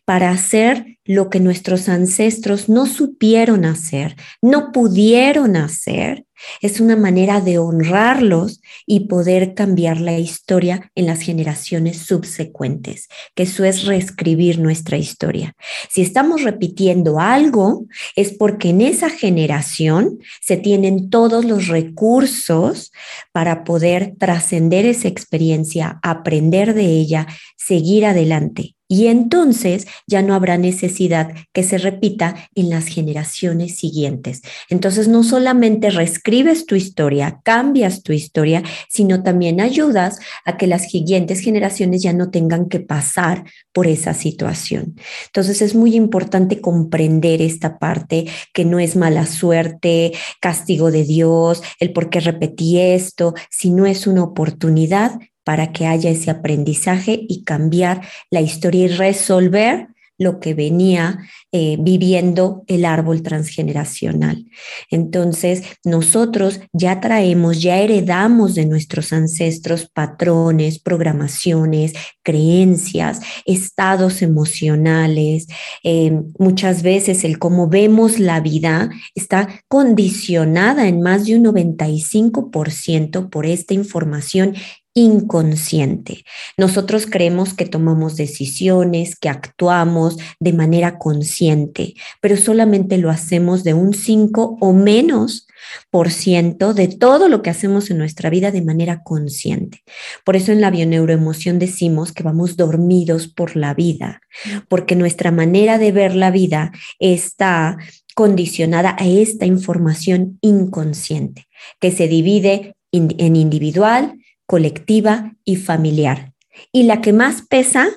para 0.05 0.31
hacer 0.31 0.99
lo 1.05 1.31
que 1.31 1.41
nuestros 1.41 1.89
ancestros 1.89 2.69
no 2.69 2.87
supieron 2.87 3.65
hacer, 3.65 4.17
no 4.41 4.71
pudieron 4.73 5.57
hacer 5.57 6.25
es 6.61 6.81
una 6.81 6.97
manera 6.97 7.41
de 7.41 7.59
honrarlos 7.59 8.61
y 8.87 9.01
poder 9.07 9.55
cambiar 9.55 10.01
la 10.01 10.19
historia 10.19 10.91
en 10.95 11.07
las 11.07 11.21
generaciones 11.21 11.99
subsecuentes, 11.99 13.09
que 13.35 13.45
eso 13.45 13.65
es 13.65 13.85
reescribir 13.85 14.59
nuestra 14.59 14.97
historia. 14.97 15.55
Si 15.91 16.03
estamos 16.03 16.43
repitiendo 16.43 17.21
algo, 17.21 17.87
es 18.17 18.33
porque 18.33 18.71
en 18.71 18.81
esa 18.81 19.11
generación 19.11 20.19
se 20.41 20.57
tienen 20.57 21.11
todos 21.11 21.45
los 21.45 21.69
recursos 21.69 22.93
para 23.33 23.65
poder 23.65 24.15
trascender 24.19 24.87
esa 24.87 25.09
experiencia, 25.09 25.99
aprender 26.03 26.75
de 26.75 26.87
ella, 26.87 27.27
seguir 27.57 28.07
adelante 28.07 28.75
y 28.93 29.07
entonces 29.07 29.87
ya 30.07 30.21
no 30.21 30.35
habrá 30.35 30.59
necesidad 30.59 31.33
que 31.55 31.63
se 31.63 31.79
repita 31.79 32.37
en 32.55 32.69
las 32.69 32.89
generaciones 32.89 33.77
siguientes. 33.77 34.43
Entonces 34.69 35.09
no 35.09 35.25
solamente 35.25 35.89
reescribes 35.89 36.67
tu 36.67 36.75
historia, 36.75 37.41
cambias 37.43 38.03
tu 38.03 38.13
historia, 38.13 38.63
sino 38.91 39.23
también 39.23 39.63
ayudas 39.63 40.19
a 40.45 40.59
que 40.59 40.67
las 40.67 40.91
siguientes 40.91 41.41
generaciones 41.41 42.03
ya 42.03 42.13
no 42.13 42.31
tengan 42.31 42.69
que 42.69 42.81
pasar 42.81 43.45
por 43.73 43.87
esa 43.87 44.13
situación. 44.13 44.97
Entonces 45.25 45.63
es 45.63 45.75
muy 45.75 45.97
importante 45.97 46.61
comprender 46.61 47.41
esta 47.41 47.79
parte 47.79 48.27
que 48.53 48.67
no 48.67 48.79
es 48.79 48.95
mala 48.95 49.25
suerte, 49.25 50.13
castigo 50.39 50.91
de 50.91 51.05
Dios, 51.05 51.63
el 51.81 51.95
por 51.95 52.11
qué 52.11 52.21
repetí 52.21 52.79
esto, 52.79 53.33
sino 53.49 53.87
es 53.87 54.07
una 54.07 54.23
oportunidad 54.23 55.19
para 55.45 55.73
que 55.73 55.87
haya 55.87 56.11
ese 56.11 56.31
aprendizaje 56.31 57.25
y 57.29 57.45
cambiar 57.45 58.03
la 58.31 58.41
historia 58.41 58.85
y 58.85 58.89
resolver 58.89 59.89
lo 60.19 60.41
que 60.41 60.55
venía 60.55 61.19
eh, 61.51 61.77
viviendo 61.79 62.65
el 62.67 62.85
árbol 62.85 63.23
transgeneracional. 63.23 64.47
Entonces, 64.91 65.65
nosotros 65.85 66.61
ya 66.73 67.01
traemos, 67.01 67.61
ya 67.61 67.79
heredamos 67.79 68.55
de 68.55 68.67
nuestros 68.67 69.13
ancestros 69.13 69.89
patrones, 69.93 70.79
programaciones, 70.79 71.93
creencias, 72.23 73.21
estados 73.45 74.23
emocionales. 74.23 75.49
Eh, 75.83 76.13
muchas 76.39 76.83
veces 76.83 77.25
el 77.25 77.39
cómo 77.39 77.69
vemos 77.69 78.19
la 78.19 78.41
vida 78.41 78.91
está 79.15 79.49
condicionada 79.69 80.89
en 80.89 81.03
más 81.03 81.27
de 81.27 81.37
un 81.37 81.45
95% 81.45 83.29
por 83.29 83.47
esta 83.47 83.75
información 83.75 84.55
inconsciente. 84.95 86.25
Nosotros 86.57 87.07
creemos 87.07 87.55
que 87.55 87.67
tomamos 87.67 88.17
decisiones, 88.17 89.17
que 89.17 89.29
actuamos 89.29 90.19
de 90.39 90.53
manera 90.53 90.99
consciente, 90.99 91.95
pero 92.21 92.37
solamente 92.37 92.99
lo 92.99 93.11
hacemos 93.11 93.65
de 93.65 93.75
un 93.75 93.95
5 93.95 94.59
o 94.61 94.73
menos 94.73 95.47
por 95.91 96.11
ciento 96.11 96.75
de 96.75 96.89
todo 96.89 97.29
lo 97.29 97.43
que 97.43 97.51
hacemos 97.51 97.91
en 97.91 97.99
nuestra 97.99 98.31
vida 98.31 98.51
de 98.51 98.63
manera 98.63 99.03
consciente. 99.03 99.83
Por 100.25 100.37
eso 100.37 100.53
en 100.53 100.61
la 100.61 100.71
bioneuroemoción 100.71 101.59
decimos 101.59 102.13
que 102.13 102.23
vamos 102.23 102.57
dormidos 102.57 103.29
por 103.29 103.57
la 103.57 103.75
vida, 103.75 104.21
porque 104.69 104.97
nuestra 104.97 105.31
manera 105.31 105.79
de 105.79 105.93
ver 105.93 106.15
la 106.15 106.31
vida 106.31 106.73
está 106.99 107.77
condicionada 108.15 108.97
a 108.99 109.07
esta 109.07 109.47
información 109.47 110.39
inconsciente, 110.43 111.47
que 111.81 111.91
se 111.91 112.09
divide 112.09 112.77
en 112.91 113.37
individual, 113.37 114.19
colectiva 114.47 115.35
y 115.45 115.57
familiar. 115.57 116.35
Y 116.73 116.85
la 116.85 117.01
que 117.01 117.13
más 117.13 117.43
pesa 117.43 117.89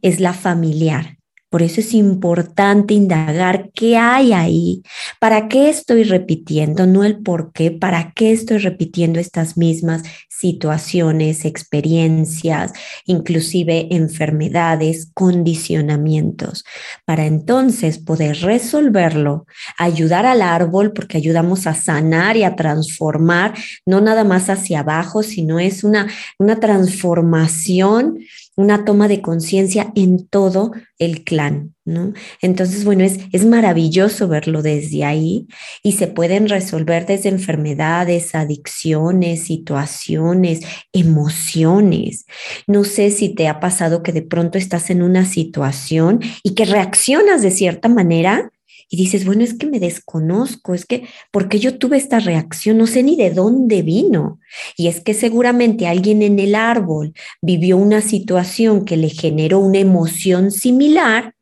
es 0.00 0.20
la 0.20 0.32
familiar. 0.32 1.17
Por 1.50 1.62
eso 1.62 1.80
es 1.80 1.94
importante 1.94 2.92
indagar 2.92 3.70
qué 3.74 3.96
hay 3.96 4.34
ahí, 4.34 4.82
para 5.18 5.48
qué 5.48 5.70
estoy 5.70 6.02
repitiendo, 6.04 6.86
no 6.86 7.04
el 7.04 7.20
por 7.20 7.52
qué, 7.52 7.70
para 7.70 8.12
qué 8.12 8.32
estoy 8.32 8.58
repitiendo 8.58 9.18
estas 9.18 9.56
mismas 9.56 10.02
situaciones, 10.28 11.44
experiencias, 11.46 12.72
inclusive 13.06 13.88
enfermedades, 13.94 15.10
condicionamientos, 15.14 16.64
para 17.04 17.24
entonces 17.26 17.98
poder 17.98 18.36
resolverlo, 18.42 19.46
ayudar 19.78 20.26
al 20.26 20.42
árbol, 20.42 20.92
porque 20.92 21.16
ayudamos 21.16 21.66
a 21.66 21.74
sanar 21.74 22.36
y 22.36 22.44
a 22.44 22.56
transformar, 22.56 23.54
no 23.86 24.00
nada 24.00 24.22
más 24.22 24.50
hacia 24.50 24.80
abajo, 24.80 25.22
sino 25.22 25.58
es 25.58 25.82
una, 25.82 26.08
una 26.38 26.60
transformación 26.60 28.18
una 28.58 28.84
toma 28.84 29.06
de 29.06 29.22
conciencia 29.22 29.92
en 29.94 30.26
todo 30.26 30.72
el 30.98 31.22
clan, 31.22 31.76
¿no? 31.84 32.12
Entonces, 32.42 32.84
bueno, 32.84 33.04
es, 33.04 33.20
es 33.30 33.46
maravilloso 33.46 34.26
verlo 34.26 34.62
desde 34.62 35.04
ahí 35.04 35.46
y 35.84 35.92
se 35.92 36.08
pueden 36.08 36.48
resolver 36.48 37.06
desde 37.06 37.28
enfermedades, 37.28 38.34
adicciones, 38.34 39.44
situaciones, 39.44 40.62
emociones. 40.92 42.26
No 42.66 42.82
sé 42.82 43.12
si 43.12 43.28
te 43.28 43.46
ha 43.46 43.60
pasado 43.60 44.02
que 44.02 44.10
de 44.10 44.22
pronto 44.22 44.58
estás 44.58 44.90
en 44.90 45.02
una 45.02 45.24
situación 45.24 46.18
y 46.42 46.56
que 46.56 46.64
reaccionas 46.64 47.42
de 47.42 47.52
cierta 47.52 47.88
manera 47.88 48.50
y 48.88 48.96
dices, 48.96 49.24
bueno, 49.24 49.44
es 49.44 49.54
que 49.54 49.66
me 49.66 49.80
desconozco, 49.80 50.74
es 50.74 50.86
que, 50.86 51.06
porque 51.30 51.58
yo 51.58 51.78
tuve 51.78 51.98
esta 51.98 52.20
reacción? 52.20 52.78
No 52.78 52.86
sé 52.86 53.02
ni 53.02 53.16
de 53.16 53.30
dónde 53.30 53.82
vino. 53.82 54.40
Y 54.76 54.88
es 54.88 55.00
que 55.00 55.14
seguramente 55.14 55.86
alguien 55.86 56.22
en 56.22 56.38
el 56.38 56.54
árbol 56.54 57.12
vivió 57.42 57.76
una 57.76 58.00
situación 58.00 58.84
que 58.84 58.96
le 58.96 59.10
generó 59.10 59.58
una 59.58 59.78
emoción 59.78 60.50
similar 60.50 61.34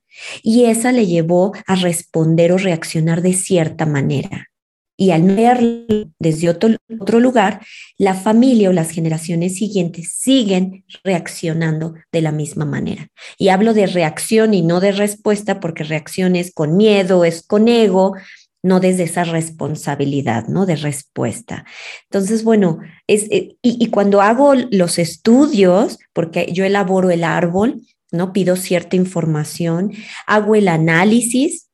y 0.42 0.64
esa 0.64 0.92
le 0.92 1.06
llevó 1.06 1.52
a 1.66 1.76
responder 1.76 2.52
o 2.52 2.58
reaccionar 2.58 3.22
de 3.22 3.34
cierta 3.34 3.86
manera 3.86 4.48
y 4.96 5.10
al 5.10 5.22
verlo 5.22 6.10
desde 6.18 6.48
otro, 6.48 6.70
otro 6.98 7.20
lugar, 7.20 7.60
la 7.98 8.14
familia 8.14 8.70
o 8.70 8.72
las 8.72 8.90
generaciones 8.90 9.56
siguientes 9.56 10.14
siguen 10.18 10.84
reaccionando 11.04 11.94
de 12.12 12.22
la 12.22 12.32
misma 12.32 12.64
manera. 12.64 13.08
Y 13.38 13.48
hablo 13.48 13.74
de 13.74 13.86
reacción 13.86 14.54
y 14.54 14.62
no 14.62 14.80
de 14.80 14.92
respuesta 14.92 15.60
porque 15.60 15.84
reacción 15.84 16.34
es 16.34 16.52
con 16.52 16.76
miedo, 16.76 17.24
es 17.24 17.42
con 17.42 17.68
ego, 17.68 18.14
no 18.62 18.80
desde 18.80 19.04
esa 19.04 19.24
responsabilidad, 19.24 20.48
¿no? 20.48 20.66
De 20.66 20.76
respuesta. 20.76 21.64
Entonces, 22.10 22.42
bueno, 22.42 22.80
eh, 23.06 23.56
y, 23.62 23.84
y 23.84 23.90
cuando 23.90 24.22
hago 24.22 24.54
los 24.70 24.98
estudios, 24.98 25.98
porque 26.12 26.50
yo 26.52 26.64
elaboro 26.64 27.10
el 27.10 27.22
árbol, 27.22 27.82
¿no? 28.10 28.32
Pido 28.32 28.56
cierta 28.56 28.96
información, 28.96 29.92
hago 30.26 30.54
el 30.56 30.68
análisis 30.68 31.66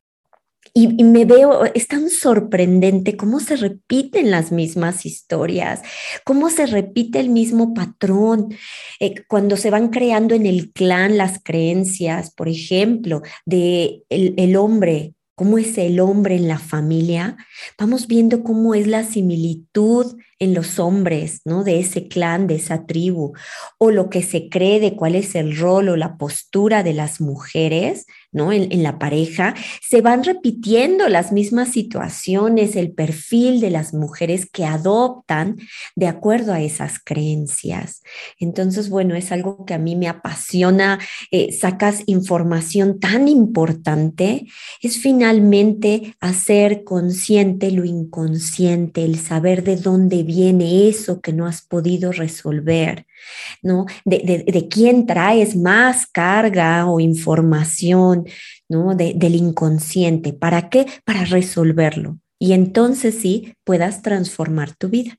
y, 0.73 1.03
me 1.03 1.25
veo, 1.25 1.65
es 1.65 1.87
tan 1.87 2.09
sorprendente 2.09 3.15
cómo 3.15 3.39
se 3.39 3.55
repiten 3.55 4.31
las 4.31 4.51
mismas 4.51 5.05
historias, 5.05 5.81
cómo 6.25 6.49
se 6.49 6.65
repite 6.65 7.19
el 7.19 7.29
mismo 7.29 7.73
patrón, 7.73 8.55
eh, 8.99 9.15
cuando 9.27 9.55
se 9.55 9.69
van 9.69 9.89
creando 9.89 10.33
en 10.33 10.47
el 10.47 10.71
clan 10.71 11.17
las 11.17 11.39
creencias, 11.43 12.33
por 12.33 12.49
ejemplo, 12.49 13.21
de 13.45 14.03
el 14.09 14.55
hombre 14.55 15.13
cómo 15.35 15.57
es 15.57 15.77
el 15.77 15.99
hombre 15.99 16.35
en 16.35 16.47
la 16.47 16.59
familia, 16.59 17.37
vamos 17.77 18.07
viendo 18.07 18.43
cómo 18.43 18.75
es 18.75 18.87
la 18.87 19.03
similitud 19.03 20.15
en 20.39 20.53
los 20.53 20.79
hombres, 20.79 21.41
¿no? 21.45 21.63
De 21.63 21.79
ese 21.79 22.07
clan, 22.07 22.47
de 22.47 22.55
esa 22.55 22.85
tribu, 22.85 23.33
o 23.77 23.91
lo 23.91 24.09
que 24.09 24.23
se 24.23 24.49
cree 24.49 24.79
de 24.79 24.95
cuál 24.95 25.15
es 25.15 25.35
el 25.35 25.57
rol 25.57 25.89
o 25.89 25.95
la 25.95 26.17
postura 26.17 26.83
de 26.83 26.93
las 26.93 27.21
mujeres, 27.21 28.05
¿no? 28.31 28.51
En, 28.51 28.83
la 28.83 28.99
pareja, 28.99 29.53
se 29.81 30.01
van 30.01 30.23
repitiendo 30.23 31.07
las 31.07 31.31
mismas 31.31 31.69
situaciones, 31.69 32.75
el 32.75 32.91
perfil 32.91 33.61
de 33.61 33.69
las 33.69 33.93
mujeres 33.93 34.47
que 34.51 34.65
adoptan 34.65 35.57
de 35.95 36.07
acuerdo 36.07 36.51
a 36.51 36.61
esas 36.61 36.99
creencias. 36.99 38.01
Entonces, 38.39 38.89
bueno, 38.89 39.15
es 39.15 39.31
algo 39.31 39.65
que 39.65 39.75
a 39.75 39.77
mí 39.77 39.95
me 39.95 40.07
apasiona, 40.07 40.99
eh, 41.31 41.53
sacas 41.53 42.03
información 42.07 42.99
tan 42.99 43.27
importante, 43.27 44.47
es 44.81 44.97
finalmente 44.97 46.15
hacer 46.19 46.83
consciente 46.83 47.71
lo 47.71 47.85
inconsciente, 47.85 49.05
el 49.05 49.19
saber 49.19 49.63
de 49.63 49.77
dónde 49.77 50.22
viene 50.23 50.87
eso 50.87 51.21
que 51.21 51.33
no 51.33 51.45
has 51.45 51.61
podido 51.61 52.11
resolver, 52.11 53.05
¿no? 53.61 53.85
De, 54.05 54.43
de 54.47 54.67
quién 54.67 55.05
traes 55.05 55.55
más 55.55 56.07
carga 56.07 56.89
o 56.89 56.99
información 56.99 58.25
¿no? 58.69 58.95
del 58.95 59.35
inconsciente. 59.35 60.33
¿Para 60.33 60.69
qué? 60.69 60.87
Para 61.05 61.25
resolverlo. 61.25 62.17
Y 62.39 62.53
entonces 62.53 63.19
sí 63.19 63.55
puedas 63.63 64.01
transformar 64.01 64.75
tu 64.75 64.89
vida. 64.89 65.17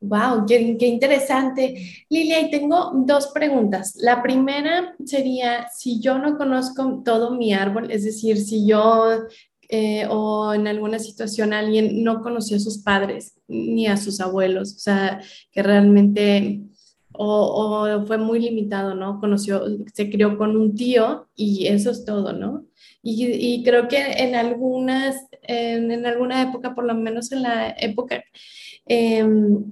Wow, 0.00 0.44
qué, 0.46 0.76
interesante. 0.80 2.04
Lilia, 2.10 2.40
y 2.40 2.50
tengo 2.50 2.92
dos 2.94 3.28
preguntas. 3.28 3.96
La 3.96 4.22
primera 4.22 4.94
sería, 5.04 5.68
si 5.74 6.00
yo 6.00 6.18
no 6.18 6.36
conozco 6.36 7.02
todo 7.04 7.30
mi 7.30 7.54
árbol, 7.54 7.90
es 7.90 8.04
decir, 8.04 8.36
si 8.36 8.66
yo 8.66 9.22
eh, 9.68 10.06
o 10.08 10.54
en 10.54 10.68
alguna 10.68 10.98
situación 10.98 11.52
alguien 11.52 12.04
no 12.04 12.22
conoció 12.22 12.56
a 12.56 12.60
sus 12.60 12.78
padres 12.78 13.34
ni 13.48 13.86
a 13.86 13.96
sus 13.96 14.20
abuelos, 14.20 14.74
o 14.74 14.78
sea, 14.78 15.20
que 15.50 15.62
realmente 15.62 16.62
o, 17.18 18.04
fue 18.06 18.18
muy 18.18 18.40
limitado, 18.40 18.94
¿no? 18.94 19.20
Conoció, 19.20 19.62
se 19.92 20.10
crió 20.10 20.36
con 20.36 20.56
un 20.56 20.74
tío 20.74 21.28
y 21.34 21.66
eso 21.66 21.90
es 21.90 22.04
todo, 22.04 22.32
¿no? 22.32 22.66
Y, 23.02 23.62
creo 23.62 23.86
que 23.86 23.98
en 23.98 24.34
algunas, 24.34 25.26
en, 25.42 26.04
alguna 26.06 26.42
época, 26.42 26.74
por 26.74 26.84
lo 26.84 26.94
menos 26.94 27.30
en 27.30 27.42
la 27.42 27.70
época, 27.78 28.24
em, 28.84 29.64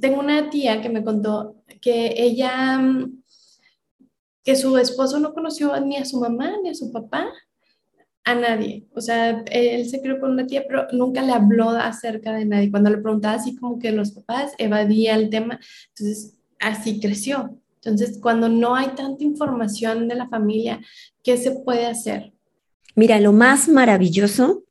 tengo 0.00 0.18
una 0.20 0.50
tía 0.50 0.80
que 0.82 0.88
me 0.88 1.04
contó 1.04 1.56
que 1.80 2.14
ella, 2.16 2.80
que 4.44 4.56
su 4.56 4.76
esposo 4.76 5.20
no 5.20 5.32
conoció 5.32 5.78
ni 5.80 5.96
a 5.96 6.04
su 6.04 6.18
mamá 6.18 6.52
ni 6.62 6.70
a 6.70 6.74
su 6.74 6.90
papá, 6.90 7.32
a 8.24 8.34
nadie. 8.34 8.86
O 8.94 9.00
sea, 9.00 9.42
él 9.50 9.88
se 9.88 10.00
crió 10.00 10.20
con 10.20 10.32
una 10.32 10.46
tía, 10.46 10.64
pero 10.66 10.86
nunca 10.92 11.22
le 11.22 11.32
habló 11.32 11.70
acerca 11.70 12.34
de 12.34 12.44
nadie. 12.44 12.70
Cuando 12.70 12.90
le 12.90 12.98
preguntaba 12.98 13.34
así 13.34 13.56
como 13.56 13.78
que 13.78 13.92
los 13.92 14.12
papás 14.12 14.52
evadía 14.58 15.14
el 15.14 15.30
tema, 15.30 15.58
entonces 15.88 16.38
así 16.58 17.00
creció. 17.00 17.58
Entonces, 17.82 18.18
cuando 18.20 18.48
no 18.48 18.74
hay 18.74 18.88
tanta 18.88 19.24
información 19.24 20.06
de 20.06 20.14
la 20.14 20.28
familia, 20.28 20.80
¿qué 21.22 21.36
se 21.38 21.52
puede 21.52 21.86
hacer? 21.86 22.34
Mira, 22.94 23.18
lo 23.20 23.32
más 23.32 23.68
maravilloso 23.68 24.64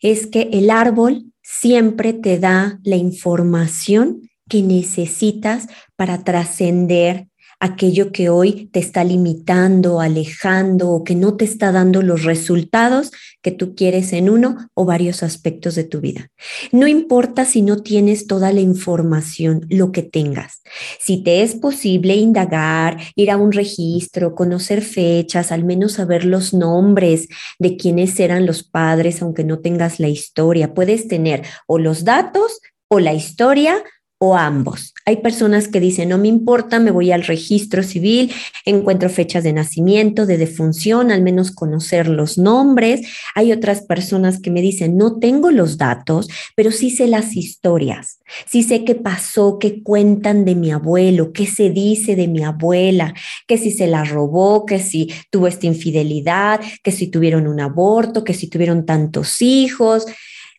es 0.00 0.26
que 0.26 0.48
el 0.52 0.70
árbol 0.70 1.32
siempre 1.42 2.12
te 2.12 2.38
da 2.38 2.78
la 2.84 2.96
información 2.96 4.30
que 4.48 4.62
necesitas 4.62 5.66
para 5.96 6.22
trascender 6.22 7.28
aquello 7.58 8.12
que 8.12 8.28
hoy 8.28 8.68
te 8.72 8.80
está 8.80 9.02
limitando, 9.02 10.00
alejando 10.00 10.90
o 10.90 11.04
que 11.04 11.14
no 11.14 11.36
te 11.36 11.44
está 11.44 11.72
dando 11.72 12.02
los 12.02 12.24
resultados 12.24 13.12
que 13.42 13.50
tú 13.50 13.74
quieres 13.74 14.12
en 14.12 14.28
uno 14.28 14.56
o 14.74 14.84
varios 14.84 15.22
aspectos 15.22 15.74
de 15.74 15.84
tu 15.84 16.00
vida. 16.00 16.30
No 16.72 16.86
importa 16.86 17.44
si 17.44 17.62
no 17.62 17.82
tienes 17.82 18.26
toda 18.26 18.52
la 18.52 18.60
información, 18.60 19.66
lo 19.70 19.92
que 19.92 20.02
tengas. 20.02 20.62
Si 21.00 21.22
te 21.22 21.42
es 21.42 21.54
posible 21.54 22.14
indagar, 22.16 22.98
ir 23.14 23.30
a 23.30 23.36
un 23.36 23.52
registro, 23.52 24.34
conocer 24.34 24.82
fechas, 24.82 25.52
al 25.52 25.64
menos 25.64 25.92
saber 25.92 26.24
los 26.24 26.52
nombres 26.52 27.28
de 27.58 27.76
quienes 27.76 28.18
eran 28.20 28.46
los 28.46 28.62
padres, 28.64 29.22
aunque 29.22 29.44
no 29.44 29.60
tengas 29.60 29.98
la 30.00 30.08
historia, 30.08 30.74
puedes 30.74 31.08
tener 31.08 31.42
o 31.66 31.78
los 31.78 32.04
datos 32.04 32.60
o 32.88 33.00
la 33.00 33.14
historia 33.14 33.82
o 34.18 34.34
ambos. 34.34 34.94
Hay 35.04 35.18
personas 35.18 35.68
que 35.68 35.78
dicen, 35.78 36.08
no 36.08 36.16
me 36.16 36.28
importa, 36.28 36.80
me 36.80 36.90
voy 36.90 37.12
al 37.12 37.22
registro 37.22 37.82
civil, 37.82 38.32
encuentro 38.64 39.10
fechas 39.10 39.44
de 39.44 39.52
nacimiento, 39.52 40.24
de 40.24 40.38
defunción, 40.38 41.10
al 41.10 41.22
menos 41.22 41.50
conocer 41.50 42.08
los 42.08 42.38
nombres. 42.38 43.02
Hay 43.34 43.52
otras 43.52 43.82
personas 43.82 44.40
que 44.40 44.50
me 44.50 44.62
dicen, 44.62 44.96
no 44.96 45.18
tengo 45.18 45.50
los 45.50 45.76
datos, 45.76 46.28
pero 46.54 46.72
sí 46.72 46.90
sé 46.90 47.08
las 47.08 47.36
historias, 47.36 48.20
sí 48.46 48.62
sé 48.62 48.84
qué 48.84 48.94
pasó, 48.94 49.58
qué 49.58 49.82
cuentan 49.82 50.46
de 50.46 50.54
mi 50.54 50.72
abuelo, 50.72 51.32
qué 51.32 51.46
se 51.46 51.68
dice 51.68 52.16
de 52.16 52.26
mi 52.26 52.42
abuela, 52.42 53.12
que 53.46 53.58
si 53.58 53.70
se 53.70 53.86
la 53.86 54.04
robó, 54.04 54.64
que 54.64 54.78
si 54.78 55.12
tuvo 55.30 55.46
esta 55.46 55.66
infidelidad, 55.66 56.60
que 56.82 56.90
si 56.90 57.08
tuvieron 57.08 57.46
un 57.46 57.60
aborto, 57.60 58.24
que 58.24 58.32
si 58.34 58.48
tuvieron 58.48 58.86
tantos 58.86 59.42
hijos. 59.42 60.06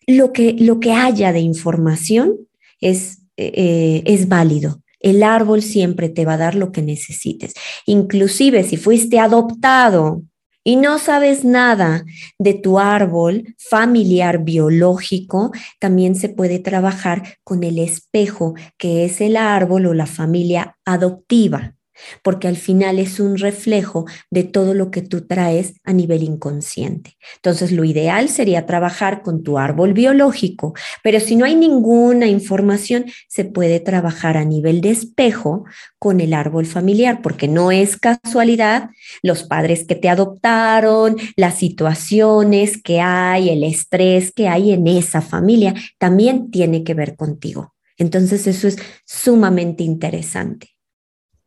Lo 0.06 0.32
que, 0.32 0.54
lo 0.54 0.80
que 0.80 0.94
haya 0.94 1.34
de 1.34 1.40
información 1.40 2.36
es 2.80 3.24
eh, 3.38 4.04
es 4.06 4.28
válido. 4.28 4.82
El 5.00 5.24
árbol 5.24 5.62
siempre 5.62 6.10
te 6.10 6.26
va 6.26 6.34
a 6.34 6.38
dar 6.38 6.56
lo 6.56 6.72
que 6.72 6.82
necesites. 6.82 7.54
Inclusive 7.86 8.64
si 8.64 8.78
fuiste 8.78 9.20
adoptado 9.20 10.24
y 10.64 10.76
no 10.76 11.00
sabes 11.00 11.46
nada 11.46 12.04
de 12.40 12.54
tu 12.54 12.80
árbol 12.80 13.56
familiar 13.58 14.44
biológico, 14.44 15.52
también 15.80 16.16
se 16.16 16.28
puede 16.28 16.60
trabajar 16.60 17.38
con 17.44 17.64
el 17.64 17.80
espejo, 17.80 18.56
que 18.78 19.06
es 19.06 19.22
el 19.22 19.38
árbol 19.38 19.86
o 19.86 19.94
la 19.94 20.08
familia 20.08 20.76
adoptiva 20.84 21.77
porque 22.24 22.48
al 22.48 22.58
final 22.58 23.00
es 23.00 23.20
un 23.20 23.38
reflejo 23.38 24.06
de 24.30 24.44
todo 24.44 24.74
lo 24.74 24.92
que 24.92 25.02
tú 25.02 25.26
traes 25.26 25.74
a 25.84 25.94
nivel 25.94 26.24
inconsciente. 26.24 27.18
Entonces, 27.36 27.72
lo 27.72 27.84
ideal 27.84 28.30
sería 28.30 28.66
trabajar 28.66 29.22
con 29.22 29.44
tu 29.44 29.58
árbol 29.58 29.94
biológico, 29.94 30.74
pero 31.04 31.20
si 31.20 31.36
no 31.36 31.46
hay 31.46 31.56
ninguna 31.56 32.28
información, 32.28 33.06
se 33.28 33.46
puede 33.46 33.80
trabajar 33.80 34.38
a 34.38 34.46
nivel 34.46 34.82
de 34.82 34.92
espejo 34.92 35.66
con 36.00 36.22
el 36.22 36.34
árbol 36.34 36.66
familiar, 36.66 37.22
porque 37.22 37.48
no 37.48 37.72
es 37.72 37.98
casualidad 37.98 38.90
los 39.24 39.44
padres 39.44 39.86
que 39.86 39.96
te 39.96 40.10
adoptaron, 40.10 41.18
las 41.36 41.58
situaciones 41.58 42.82
que 42.82 43.02
hay, 43.02 43.50
el 43.50 43.64
estrés 43.64 44.32
que 44.32 44.48
hay 44.48 44.72
en 44.72 44.88
esa 44.88 45.22
familia, 45.22 45.74
también 45.98 46.52
tiene 46.52 46.84
que 46.84 46.94
ver 46.94 47.16
contigo. 47.16 47.74
Entonces, 47.98 48.46
eso 48.48 48.68
es 48.68 48.78
sumamente 49.06 49.84
interesante. 49.84 50.77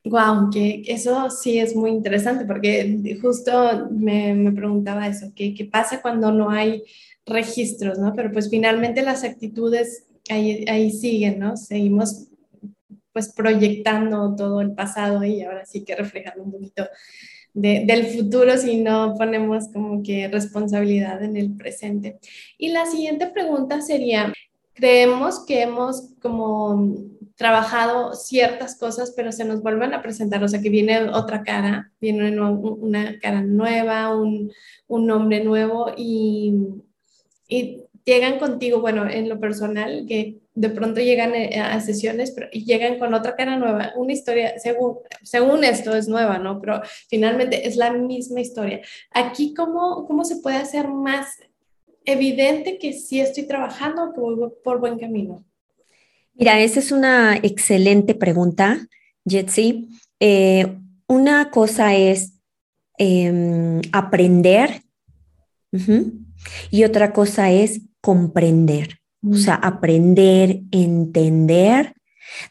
Wow, 0.04 0.50
que 0.50 0.82
eso 0.86 1.28
sí 1.28 1.58
es 1.58 1.76
muy 1.76 1.90
interesante 1.90 2.46
porque 2.46 3.18
justo 3.20 3.88
me, 3.90 4.34
me 4.34 4.50
preguntaba 4.52 5.06
eso, 5.06 5.30
¿qué, 5.36 5.52
¿qué, 5.54 5.66
pasa 5.66 6.00
cuando 6.00 6.32
no 6.32 6.50
hay 6.50 6.84
registros, 7.26 7.98
no? 7.98 8.14
Pero 8.14 8.32
pues 8.32 8.48
finalmente 8.48 9.02
las 9.02 9.24
actitudes 9.24 10.06
ahí, 10.30 10.64
ahí 10.68 10.90
siguen, 10.90 11.38
¿no? 11.38 11.56
Seguimos 11.56 12.28
pues 13.12 13.32
proyectando 13.32 14.34
todo 14.36 14.60
el 14.60 14.72
pasado 14.72 15.24
y 15.24 15.42
ahora 15.42 15.66
sí 15.66 15.84
que 15.84 15.96
reflejando 15.96 16.44
un 16.44 16.52
poquito 16.52 16.86
de, 17.52 17.84
del 17.86 18.06
futuro 18.06 18.56
si 18.56 18.78
no 18.78 19.14
ponemos 19.18 19.68
como 19.72 20.02
que 20.02 20.28
responsabilidad 20.28 21.22
en 21.22 21.36
el 21.36 21.56
presente. 21.56 22.18
Y 22.56 22.68
la 22.68 22.86
siguiente 22.86 23.26
pregunta 23.26 23.80
sería, 23.80 24.32
creemos 24.80 25.44
que 25.44 25.62
hemos 25.62 26.14
como 26.22 26.96
trabajado 27.36 28.14
ciertas 28.14 28.76
cosas, 28.78 29.12
pero 29.16 29.32
se 29.32 29.44
nos 29.44 29.62
vuelven 29.62 29.94
a 29.94 30.02
presentar, 30.02 30.42
o 30.42 30.48
sea, 30.48 30.60
que 30.60 30.68
viene 30.68 31.08
otra 31.10 31.42
cara, 31.42 31.92
viene 32.00 32.38
una 32.38 33.18
cara 33.18 33.42
nueva, 33.42 34.14
un, 34.14 34.52
un 34.88 35.06
nombre 35.06 35.42
nuevo 35.44 35.92
y, 35.96 36.54
y, 37.48 37.84
llegan 38.04 38.38
contigo, 38.38 38.80
bueno, 38.80 39.08
en 39.08 39.28
lo 39.28 39.38
personal, 39.38 40.04
que 40.08 40.38
de 40.54 40.70
pronto 40.70 41.00
llegan 41.00 41.34
eh, 41.34 41.60
a 41.60 41.80
sesiones 41.80 42.32
pero, 42.32 42.48
y 42.50 42.64
llegan 42.64 42.98
con 42.98 43.14
otra 43.14 43.36
cara 43.36 43.56
nueva, 43.56 43.92
una 43.96 44.12
historia, 44.12 44.58
según, 44.58 44.98
según 45.22 45.64
esto 45.64 45.94
es 45.94 46.08
nueva, 46.08 46.38
¿no? 46.38 46.60
Pero 46.60 46.82
finalmente 47.08 47.68
es 47.68 47.76
la 47.76 47.92
misma 47.92 48.40
historia. 48.40 48.80
Aquí, 49.12 49.54
¿cómo, 49.54 50.06
cómo 50.06 50.24
se 50.24 50.36
puede 50.36 50.56
hacer 50.56 50.88
más 50.88 51.38
evidente 52.12 52.78
que 52.78 52.92
sí 52.92 53.20
estoy 53.20 53.44
trabajando, 53.44 54.12
que 54.12 54.20
voy 54.20 54.50
por 54.62 54.80
buen 54.80 54.98
camino? 54.98 55.44
Mira, 56.34 56.60
esa 56.60 56.80
es 56.80 56.92
una 56.92 57.36
excelente 57.36 58.14
pregunta, 58.14 58.86
Jetsi. 59.24 59.88
Eh, 60.20 60.76
una 61.06 61.50
cosa 61.50 61.94
es 61.96 62.34
em, 62.98 63.80
aprender 63.92 64.82
Y 66.70 66.84
otra 66.84 67.12
cosa 67.12 67.50
es 67.50 67.82
comprender, 68.00 69.00
o 69.22 69.34
sea, 69.34 69.58
mm. 69.58 69.64
aprender, 69.64 70.60
entender 70.70 71.94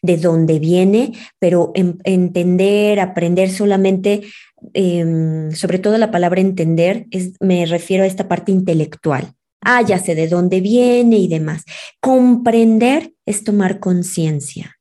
de 0.01 0.17
dónde 0.17 0.59
viene, 0.59 1.13
pero 1.39 1.71
entender, 1.73 2.99
aprender 2.99 3.49
solamente, 3.49 4.21
em, 4.73 5.51
sobre 5.51 5.79
todo 5.79 5.97
la 5.97 6.11
palabra 6.11 6.41
entender, 6.41 7.07
es, 7.11 7.33
me 7.39 7.65
refiero 7.65 8.03
a 8.03 8.07
esta 8.07 8.27
parte 8.27 8.51
intelectual. 8.51 9.33
Ah, 9.61 9.81
ya 9.81 9.99
sé 9.99 10.15
de 10.15 10.27
dónde 10.27 10.61
viene 10.61 11.17
y 11.17 11.27
demás. 11.27 11.63
Comprender 11.99 13.13
es 13.25 13.43
tomar 13.43 13.79
conciencia, 13.79 14.77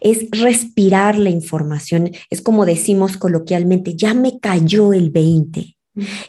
es 0.00 0.28
respirar 0.30 1.18
la 1.18 1.30
información, 1.30 2.10
es 2.30 2.40
como 2.40 2.64
decimos 2.64 3.16
coloquialmente, 3.16 3.94
ya 3.94 4.14
me 4.14 4.38
cayó 4.40 4.92
el 4.92 5.10
20. 5.10 5.76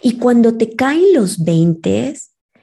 Y 0.02 0.18
cuando 0.18 0.58
te 0.58 0.76
caen 0.76 1.14
los 1.14 1.44
20, 1.44 2.14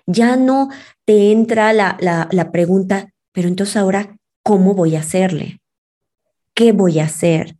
ya 0.07 0.37
no 0.37 0.69
te 1.07 1.33
entra 1.33 1.73
la, 1.73 1.97
la 2.31 2.53
pregunta, 2.53 3.13
pero 3.33 3.49
entonces 3.49 3.77
ahora, 3.77 4.19
¿cómo 4.43 4.75
voy 4.75 4.97
a 4.97 5.01
hacerle? 5.01 5.61
¿Qué 6.55 6.73
voy 6.73 6.99
a 6.99 7.05
hacer? 7.05 7.57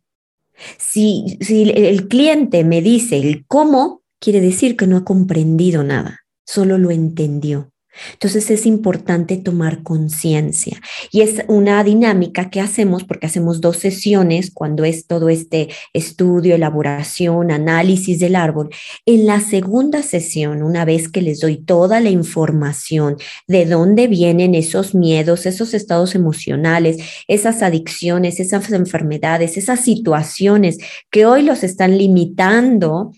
Si, 0.77 1.37
si 1.41 1.71
el 1.71 2.07
cliente 2.07 2.63
me 2.63 2.81
dice 2.81 3.17
el 3.17 3.45
cómo, 3.47 4.03
quiere 4.19 4.41
decir 4.41 4.77
que 4.77 4.85
no 4.85 4.97
ha 4.97 5.03
comprendido 5.03 5.83
nada, 5.83 6.21
solo 6.45 6.77
lo 6.77 6.91
entendió. 6.91 7.71
Entonces 8.13 8.49
es 8.51 8.65
importante 8.65 9.35
tomar 9.37 9.83
conciencia 9.83 10.79
y 11.11 11.21
es 11.21 11.43
una 11.49 11.83
dinámica 11.83 12.49
que 12.49 12.61
hacemos 12.61 13.03
porque 13.03 13.25
hacemos 13.25 13.59
dos 13.59 13.77
sesiones 13.77 14.49
cuando 14.53 14.85
es 14.85 15.07
todo 15.07 15.27
este 15.27 15.69
estudio, 15.93 16.55
elaboración, 16.55 17.51
análisis 17.51 18.19
del 18.19 18.37
árbol. 18.37 18.69
En 19.05 19.25
la 19.25 19.41
segunda 19.41 20.03
sesión, 20.03 20.63
una 20.63 20.85
vez 20.85 21.09
que 21.09 21.21
les 21.21 21.41
doy 21.41 21.57
toda 21.57 21.99
la 21.99 22.09
información 22.09 23.17
de 23.47 23.65
dónde 23.65 24.07
vienen 24.07 24.55
esos 24.55 24.95
miedos, 24.95 25.45
esos 25.45 25.73
estados 25.73 26.15
emocionales, 26.15 26.97
esas 27.27 27.61
adicciones, 27.61 28.39
esas 28.39 28.71
enfermedades, 28.71 29.57
esas 29.57 29.81
situaciones 29.81 30.77
que 31.09 31.25
hoy 31.25 31.43
los 31.43 31.63
están 31.63 31.97
limitando 31.97 33.11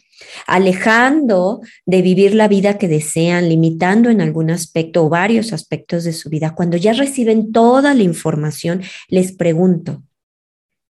alejando 0.48 1.62
de 1.86 2.02
vivir 2.02 2.36
la 2.36 2.48
vida 2.48 2.78
que 2.78 2.88
desean, 2.88 3.50
limitando 3.50 4.10
en 4.10 4.22
algún 4.22 4.50
aspecto 4.50 5.06
o 5.06 5.10
varios 5.10 5.54
aspectos 5.54 6.04
de 6.04 6.14
su 6.14 6.30
vida. 6.30 6.56
Cuando 6.56 6.78
ya 6.78 6.94
reciben 6.94 7.52
toda 7.52 7.94
la 7.94 8.04
información, 8.04 8.82
les 9.08 9.32
pregunto, 9.32 10.04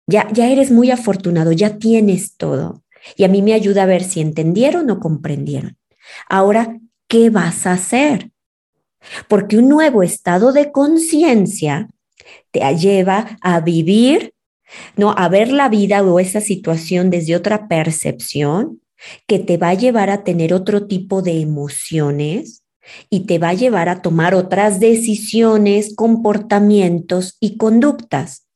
ya, 0.07 0.29
ya 0.33 0.51
eres 0.51 0.71
muy 0.71 0.91
afortunado, 0.91 1.53
ya 1.53 1.79
tienes 1.79 2.37
todo. 2.37 2.83
Y 3.17 3.25
a 3.25 3.29
mí 3.29 3.43
me 3.43 3.55
ayuda 3.55 3.85
a 3.85 3.87
ver 3.87 4.05
si 4.05 4.21
entendieron 4.21 4.91
o 4.91 5.01
comprendieron. 5.01 5.77
Ahora, 6.29 6.79
¿qué 7.09 7.31
vas 7.31 7.67
a 7.67 7.73
hacer? 7.73 8.31
Porque 9.29 9.59
un 9.59 9.69
nuevo 9.69 10.03
estado 10.03 10.53
de 10.53 10.71
conciencia 10.71 11.89
te 12.51 12.61
lleva 12.77 13.37
a 13.41 13.61
vivir, 13.61 14.35
no, 14.97 15.13
a 15.17 15.29
ver 15.29 15.51
la 15.51 15.69
vida 15.69 16.03
o 16.03 16.21
esa 16.21 16.41
situación 16.41 17.11
desde 17.11 17.37
otra 17.37 17.69
percepción, 17.69 18.82
que 19.27 19.39
te 19.39 19.57
va 19.57 19.71
a 19.71 19.75
llevar 19.75 20.11
a 20.11 20.25
tener 20.25 20.55
otro 20.55 20.87
tipo 20.87 21.23
de 21.23 21.41
emociones 21.41 22.63
y 23.11 23.27
te 23.27 23.39
va 23.39 23.51
a 23.51 23.55
llevar 23.55 23.89
a 23.89 24.03
tomar 24.03 24.35
otras 24.35 24.81
decisiones, 24.81 25.95
comportamientos 25.95 27.37
y 27.41 27.57
conductas. 27.57 28.47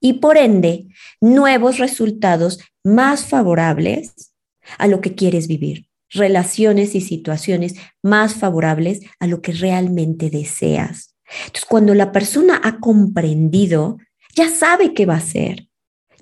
Y 0.00 0.14
por 0.14 0.36
ende, 0.36 0.86
nuevos 1.20 1.78
resultados 1.78 2.60
más 2.84 3.26
favorables 3.26 4.32
a 4.78 4.86
lo 4.86 5.00
que 5.00 5.14
quieres 5.14 5.48
vivir, 5.48 5.86
relaciones 6.10 6.94
y 6.94 7.00
situaciones 7.00 7.74
más 8.02 8.34
favorables 8.34 9.00
a 9.18 9.26
lo 9.26 9.42
que 9.42 9.52
realmente 9.52 10.30
deseas. 10.30 11.14
Entonces, 11.46 11.64
cuando 11.64 11.94
la 11.94 12.12
persona 12.12 12.60
ha 12.62 12.78
comprendido, 12.78 13.98
ya 14.34 14.48
sabe 14.50 14.94
qué 14.94 15.06
va 15.06 15.14
a 15.14 15.18
hacer 15.18 15.68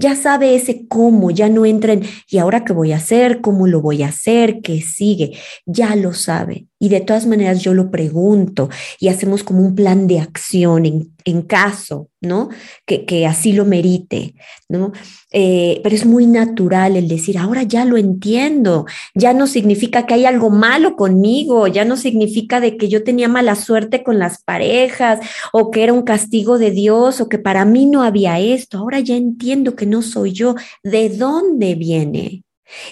ya 0.00 0.16
sabe 0.16 0.54
ese 0.54 0.88
cómo, 0.88 1.30
ya 1.30 1.48
no 1.48 1.66
entra 1.66 1.92
en, 1.92 2.02
¿y 2.26 2.38
ahora 2.38 2.64
qué 2.64 2.72
voy 2.72 2.92
a 2.92 2.96
hacer? 2.96 3.42
¿Cómo 3.42 3.66
lo 3.66 3.82
voy 3.82 4.02
a 4.02 4.08
hacer? 4.08 4.62
¿Qué 4.62 4.80
sigue? 4.80 5.36
Ya 5.66 5.94
lo 5.94 6.14
sabe. 6.14 6.66
Y 6.78 6.88
de 6.88 7.00
todas 7.02 7.26
maneras 7.26 7.60
yo 7.60 7.74
lo 7.74 7.90
pregunto 7.90 8.70
y 8.98 9.08
hacemos 9.08 9.44
como 9.44 9.60
un 9.60 9.74
plan 9.74 10.06
de 10.06 10.18
acción 10.18 10.86
en, 10.86 11.14
en 11.24 11.42
caso, 11.42 12.08
¿no? 12.20 12.50
Que, 12.86 13.04
que, 13.06 13.26
así 13.26 13.52
lo 13.52 13.64
merite, 13.64 14.34
¿no? 14.68 14.92
Eh, 15.32 15.80
pero 15.82 15.94
es 15.94 16.04
muy 16.04 16.26
natural 16.26 16.96
el 16.96 17.08
decir, 17.08 17.38
ahora 17.38 17.62
ya 17.62 17.84
lo 17.84 17.96
entiendo, 17.96 18.86
ya 19.14 19.32
no 19.32 19.46
significa 19.46 20.06
que 20.06 20.14
hay 20.14 20.26
algo 20.26 20.50
malo 20.50 20.96
conmigo, 20.96 21.66
ya 21.66 21.84
no 21.84 21.96
significa 21.96 22.60
de 22.60 22.76
que 22.76 22.88
yo 22.88 23.04
tenía 23.04 23.28
mala 23.28 23.54
suerte 23.54 24.02
con 24.02 24.18
las 24.18 24.42
parejas 24.42 25.20
o 25.52 25.70
que 25.70 25.82
era 25.82 25.92
un 25.92 26.02
castigo 26.02 26.58
de 26.58 26.70
Dios 26.70 27.20
o 27.20 27.28
que 27.28 27.38
para 27.38 27.64
mí 27.64 27.86
no 27.86 28.02
había 28.02 28.38
esto, 28.38 28.78
ahora 28.78 29.00
ya 29.00 29.16
entiendo 29.16 29.74
que 29.74 29.86
no 29.86 30.02
soy 30.02 30.32
yo, 30.32 30.54
¿de 30.82 31.08
dónde 31.08 31.74
viene? 31.74 32.44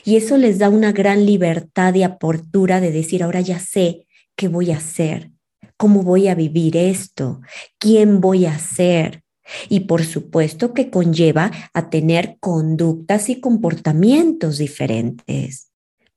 Y 0.05 0.17
eso 0.17 0.37
les 0.37 0.59
da 0.59 0.69
una 0.69 0.93
gran 0.93 1.27
libertad 1.27 1.95
y 1.95 2.03
apertura 2.03 2.81
de 2.81 2.93
decir, 2.93 3.23
ahora 3.23 3.41
ya 3.41 3.59
sé 3.59 4.07
qué 4.37 4.49
voy 4.49 4.71
a 4.71 4.79
hacer, 4.79 5.31
cómo 5.79 6.03
voy 6.03 6.29
a 6.29 6.35
vivir 6.35 6.77
esto, 6.77 7.41
quién 7.79 8.21
voy 8.21 8.45
a 8.45 8.59
ser. 8.59 9.23
Y 9.71 9.81
por 9.81 10.05
supuesto 10.05 10.75
que 10.75 10.91
conlleva 10.91 11.51
a 11.73 11.88
tener 11.88 12.37
conductas 12.41 13.31
y 13.31 13.41
comportamientos 13.41 14.59
diferentes, 14.59 15.71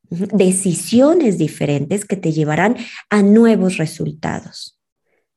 decisiones 0.10 1.38
diferentes 1.38 2.04
que 2.04 2.18
te 2.18 2.34
llevarán 2.34 2.76
a 3.10 3.22
nuevos 3.22 3.78
resultados. 3.78 4.78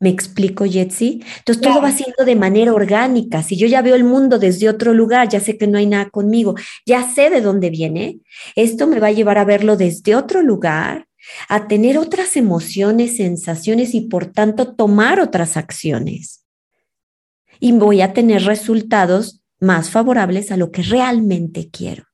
¿Me 0.01 0.11
explico, 0.11 0.65
Jetsi? 0.65 1.23
Entonces 1.39 1.63
todo 1.63 1.81
va 1.81 1.93
siendo 1.93 2.25
de 2.25 2.35
manera 2.35 2.75
orgánica. 2.75 3.43
Si 3.43 3.57
yo 3.57 3.67
ya 3.69 3.81
veo 3.81 3.95
el 3.95 4.05
mundo 4.05 4.39
desde 4.39 4.69
otro 4.69 4.93
lugar, 4.93 5.29
ya 5.29 5.41
sé 5.41 5.57
que 5.57 5.69
no 5.69 5.79
hay 5.79 5.87
nada 5.87 6.11
conmigo, 6.11 6.57
ya 6.85 7.09
sé 7.09 7.31
de 7.31 7.41
dónde 7.41 7.71
viene, 7.71 8.19
esto 8.57 8.87
me 8.87 8.99
va 8.99 9.07
a 9.07 9.13
llevar 9.13 9.39
a 9.39 9.45
verlo 9.45 9.77
desde 9.77 10.17
otro 10.17 10.43
lugar, 10.43 11.07
a 11.49 11.67
tener 11.69 11.99
otras 11.99 12.37
emociones, 12.37 13.17
sensaciones 13.17 13.95
y 13.95 14.03
por 14.03 14.27
tanto 14.27 14.75
tomar 14.75 15.21
otras 15.21 15.57
acciones. 15.57 16.45
Y 17.61 17.73
voy 17.73 18.01
a 18.01 18.13
tener 18.13 18.45
resultados 18.45 19.43
más 19.61 19.91
favorables 19.91 20.53
a 20.53 20.57
lo 20.57 20.71
que 20.71 20.83
realmente 20.83 21.71
quiero. 21.71 22.05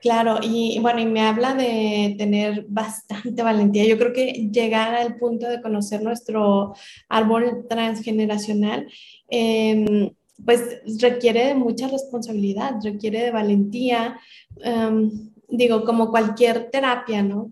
Claro, 0.00 0.38
y 0.42 0.78
bueno, 0.80 1.00
y 1.00 1.06
me 1.06 1.22
habla 1.22 1.54
de 1.54 2.14
tener 2.16 2.64
bastante 2.68 3.42
valentía. 3.42 3.84
Yo 3.86 3.98
creo 3.98 4.12
que 4.12 4.48
llegar 4.52 4.94
al 4.94 5.16
punto 5.16 5.48
de 5.48 5.60
conocer 5.60 6.02
nuestro 6.02 6.74
árbol 7.08 7.66
transgeneracional, 7.68 8.86
em, 9.28 10.10
pues 10.44 10.60
requiere 11.00 11.46
de 11.46 11.54
mucha 11.54 11.88
responsabilidad, 11.88 12.74
requiere 12.84 13.22
de 13.22 13.30
valentía. 13.30 14.20
Em, 14.62 15.30
digo, 15.48 15.84
como 15.84 16.10
cualquier 16.10 16.70
terapia, 16.70 17.22
¿no? 17.22 17.50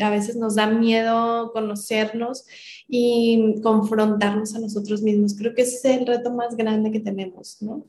a 0.00 0.10
veces 0.10 0.36
nos 0.36 0.56
da 0.56 0.66
miedo 0.66 1.52
conocernos 1.52 2.44
y 2.88 3.54
confrontarnos 3.62 4.54
a 4.54 4.60
nosotros 4.60 5.02
mismos. 5.02 5.34
Creo 5.36 5.54
que 5.54 5.62
ese 5.62 5.76
es 5.76 5.98
el 5.98 6.06
reto 6.06 6.32
más 6.32 6.56
grande 6.56 6.90
que 6.90 7.00
tenemos, 7.00 7.60
¿no? 7.60 7.86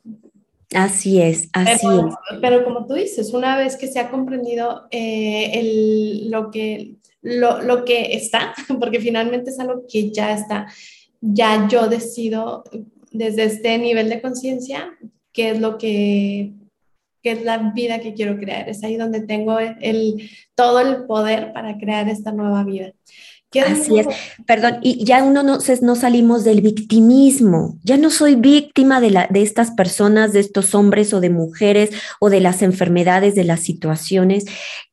Así 0.73 1.21
es, 1.21 1.49
así 1.53 1.86
pero, 1.86 2.08
es. 2.08 2.15
Pero 2.41 2.63
como 2.63 2.86
tú 2.88 2.95
dices, 2.95 3.34
una 3.34 3.58
vez 3.58 3.75
que 3.75 3.88
se 3.88 3.99
ha 3.99 4.10
comprendido 4.10 4.88
eh, 4.89 5.51
el, 5.53 6.32
lo, 6.32 6.49
que, 6.49 6.95
lo, 7.21 7.62
lo, 7.62 7.86
que 7.86 8.15
está, 8.15 8.56
porque 8.79 8.99
finalmente 8.99 9.51
es 9.51 9.60
algo 9.60 9.84
que 9.88 10.12
ya 10.12 10.34
está, 10.34 10.67
ya 11.21 11.67
yo 11.67 11.88
decido 11.88 12.63
desde 13.12 13.43
este 13.43 13.77
nivel 13.77 14.10
de 14.10 14.21
conciencia 14.21 14.97
qué 15.32 15.51
es 15.51 15.60
lo 15.60 15.77
que 15.77 16.53
qué 17.23 17.31
es 17.31 17.43
la 17.43 17.57
vida 17.73 17.99
que 17.99 18.13
quiero 18.13 18.38
crear. 18.38 18.69
Es 18.69 18.83
ahí 18.83 18.97
donde 18.97 19.21
tengo 19.21 19.57
el, 19.59 20.29
todo 20.55 20.81
el 20.81 21.05
poder 21.05 21.53
para 21.53 21.77
crear 21.77 22.09
esta 22.09 22.31
nueva 22.31 22.63
vida. 22.63 22.91
Así 23.61 23.99
es, 23.99 24.07
perdón, 24.45 24.79
y 24.81 25.03
ya 25.03 25.23
uno 25.23 25.43
no, 25.43 25.59
no 25.81 25.95
salimos 25.95 26.43
del 26.43 26.61
victimismo, 26.61 27.77
ya 27.83 27.97
no 27.97 28.09
soy 28.09 28.35
víctima 28.35 28.99
de, 28.99 29.11
la, 29.11 29.27
de 29.29 29.41
estas 29.41 29.71
personas, 29.71 30.33
de 30.33 30.39
estos 30.39 30.73
hombres 30.75 31.13
o 31.13 31.19
de 31.19 31.29
mujeres 31.29 31.91
o 32.19 32.29
de 32.29 32.39
las 32.39 32.61
enfermedades, 32.61 33.35
de 33.35 33.43
las 33.43 33.61
situaciones, 33.61 34.45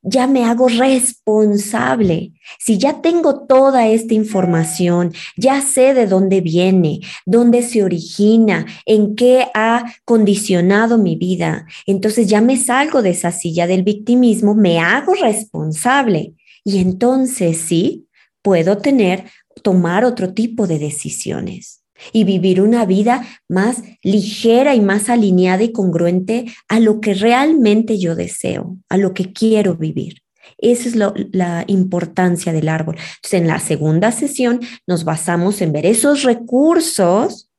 ya 0.03 0.27
me 0.27 0.45
hago 0.45 0.69
responsable. 0.69 2.33
Si 2.59 2.79
ya 2.79 3.01
tengo 3.03 3.47
toda 3.47 3.89
esta 3.89 4.15
información, 4.15 5.13
ya 5.37 5.61
sé 5.61 5.95
de 5.95 6.07
dónde 6.07 6.41
viene, 6.41 7.01
dónde 7.27 7.63
se 7.63 7.83
origina, 7.83 8.67
en 8.87 9.15
qué 9.15 9.47
ha 9.55 9.85
condicionado 10.05 10.99
mi 10.99 11.17
vida, 11.17 11.67
entonces 11.87 12.29
ya 12.29 12.41
me 12.41 12.57
salgo 12.57 13.03
de 13.03 13.11
esa 13.11 13.31
silla 13.31 13.67
del 13.67 13.83
victimismo, 13.83 14.55
me 14.55 14.79
hago 14.79 15.15
responsable. 15.15 16.35
Y 16.65 16.79
entonces 16.79 17.59
sí, 17.59 18.07
puedo 18.43 18.79
tener, 18.79 19.25
tomar 19.63 20.05
otro 20.05 20.33
tipo 20.33 20.67
de 20.67 20.79
decisiones 20.79 21.81
y 22.13 22.25
vivir 22.25 22.61
una 22.61 22.87
vida 22.87 23.27
más 23.49 23.83
ligera 24.03 24.75
y 24.75 24.81
más 24.81 25.09
alineada 25.09 25.63
y 25.63 25.73
congruente 25.73 26.47
a 26.69 26.81
lo 26.81 27.01
que 27.01 27.15
realmente 27.15 27.99
yo 27.99 28.15
deseo, 28.15 28.77
a 28.89 28.97
lo 28.97 29.13
que 29.13 29.33
quiero 29.33 29.77
vivir. 29.77 30.23
Esa 30.59 30.89
es 30.89 30.97
la 30.97 31.65
importancia 31.69 32.53
del 32.53 32.69
árbol. 32.69 32.97
Entonces, 32.97 33.41
en 33.41 33.47
la 33.47 33.61
segunda 33.61 34.13
sesión 34.13 34.61
nos 34.87 35.05
basamos 35.05 35.61
en 35.61 35.73
ver 35.73 35.87
esos 35.87 36.23
recursos, 36.23 37.51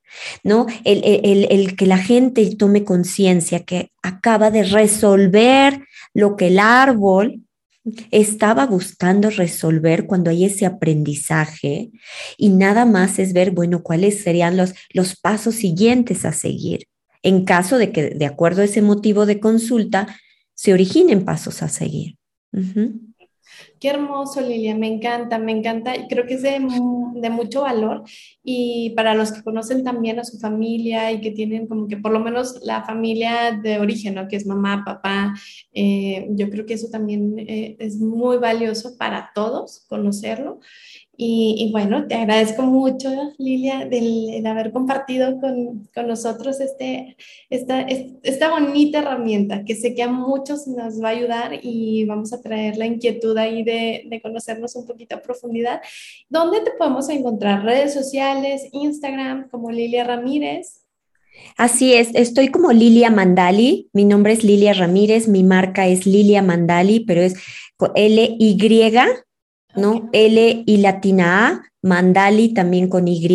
¿no? 0.44 0.66
El, 0.84 1.48
el 1.50 1.76
que 1.76 1.86
la 1.86 1.98
gente 1.98 2.56
tome 2.58 2.84
conciencia 2.84 3.64
que 3.64 3.92
acaba 4.04 4.52
de 4.52 4.64
resolver 4.64 5.80
lo 6.14 6.36
que 6.36 6.48
el 6.48 6.60
árbol 6.60 7.42
estaba 8.12 8.66
buscando 8.66 9.30
resolver 9.30 10.06
cuando 10.06 10.30
hay 10.30 10.46
ese 10.46 10.66
aprendizaje 10.66 11.92
y 12.38 12.50
nada 12.50 12.86
más 12.86 13.18
es 13.20 13.34
ver, 13.34 13.52
bueno, 13.52 13.82
cuáles 13.82 14.22
serían 14.22 14.58
los, 14.58 14.74
los 14.94 15.16
pasos 15.20 15.56
siguientes 15.56 16.26
a 16.26 16.32
seguir 16.32 16.88
en 17.24 17.46
caso 17.46 17.78
de 17.78 17.92
que, 17.92 18.10
de 18.12 18.26
acuerdo 18.26 18.62
a 18.62 18.66
ese 18.66 18.82
motivo 18.82 19.26
de 19.26 19.40
consulta, 19.40 20.08
se 20.54 20.74
originen 20.74 21.26
pasos 21.26 21.62
a 21.62 21.70
seguir. 21.70 22.18
Qué 23.80 23.90
hermoso, 23.90 24.42
Lilia, 24.42 24.76
me 24.76 24.88
encanta, 24.88 25.38
me 25.40 25.52
encanta. 25.52 25.96
Y 25.96 26.08
creo 26.08 26.26
que 26.26 26.36
es 26.36 26.42
de, 26.42 26.60
mucho 26.60 27.62
valor. 27.62 28.04
Y 28.44 28.92
para 28.96 29.14
los 29.16 29.32
que 29.32 29.44
conocen 29.44 29.84
también 29.84 30.20
a 30.20 30.24
su 30.24 30.40
familia 30.40 31.12
y 31.12 31.22
que 31.22 31.32
tienen 31.32 31.68
como 31.68 31.88
que 31.88 31.98
por 31.98 32.12
lo 32.12 32.20
menos 32.20 32.60
la 32.64 32.84
familia 32.84 33.52
de 33.52 33.80
origen, 33.80 34.16
¿no? 34.16 34.28
que 34.28 34.36
es 34.36 34.46
mamá, 34.46 34.84
papá, 34.86 35.34
eh, 35.74 36.28
yo 36.32 36.50
creo 36.50 36.66
que 36.66 36.76
eso 36.76 36.90
también 36.90 37.36
eh, 37.40 37.76
es 37.80 37.98
muy 37.98 38.38
valioso 38.38 38.98
para 38.98 39.32
todos 39.34 39.86
conocerlo. 39.88 40.60
Y, 41.18 41.70
bueno, 41.72 42.08
te 42.08 42.16
agradezco 42.16 42.64
mucho, 42.64 43.10
Lilia, 43.38 43.86
del, 43.86 44.44
haber 44.46 44.72
compartido 44.72 45.40
con, 45.40 45.88
con 45.94 46.08
nosotros 46.08 46.60
este, 46.60 47.16
esta, 47.50 47.82
esta 47.82 48.50
bonita 48.50 49.00
herramienta 49.00 49.64
que 49.64 49.76
sé 49.76 49.94
que 49.94 50.02
a 50.02 50.08
muchos 50.08 50.68
nos 50.68 51.02
va 51.04 51.10
a 51.10 51.12
ayudar 51.12 51.60
y 51.62 52.06
vamos 52.06 52.34
a 52.34 52.42
traer 52.42 52.78
la 52.78 52.88
inquietud 52.88 53.38
ahí 53.38 53.62
de, 53.62 54.06
de 54.10 54.22
conocernos 54.22 54.76
un 54.76 54.88
poquito 54.88 55.16
a 55.16 55.22
profundidad. 55.22 55.82
¿Dónde 56.28 56.62
te 56.62 56.72
podemos 56.72 57.08
encontrar? 57.10 57.64
Redes 57.64 57.94
sociales, 57.94 58.68
Instagram, 58.72 59.48
como 59.50 59.70
Lilia 59.70 60.04
Ramírez. 60.04 60.82
Así 61.58 61.94
es, 61.94 62.10
estoy 62.14 62.50
como 62.50 62.72
Lilia 62.72 63.10
Mandali, 63.10 63.90
mi 63.94 64.06
nombre 64.06 64.34
es 64.34 64.44
Lilia 64.44 64.74
Ramírez, 64.74 65.28
mi 65.28 65.44
marca 65.44 65.88
es 65.88 66.06
Lilia 66.06 66.42
Mandali, 66.42 67.02
pero 67.02 67.22
es 67.22 67.36
L-Y 67.96 68.58
¿no? 69.76 70.10
L 70.12 70.64
y 70.66 70.78
latina 70.78 71.48
A, 71.48 71.71
Mandali 71.82 72.54
también 72.54 72.88
con 72.88 73.08
Y, 73.08 73.28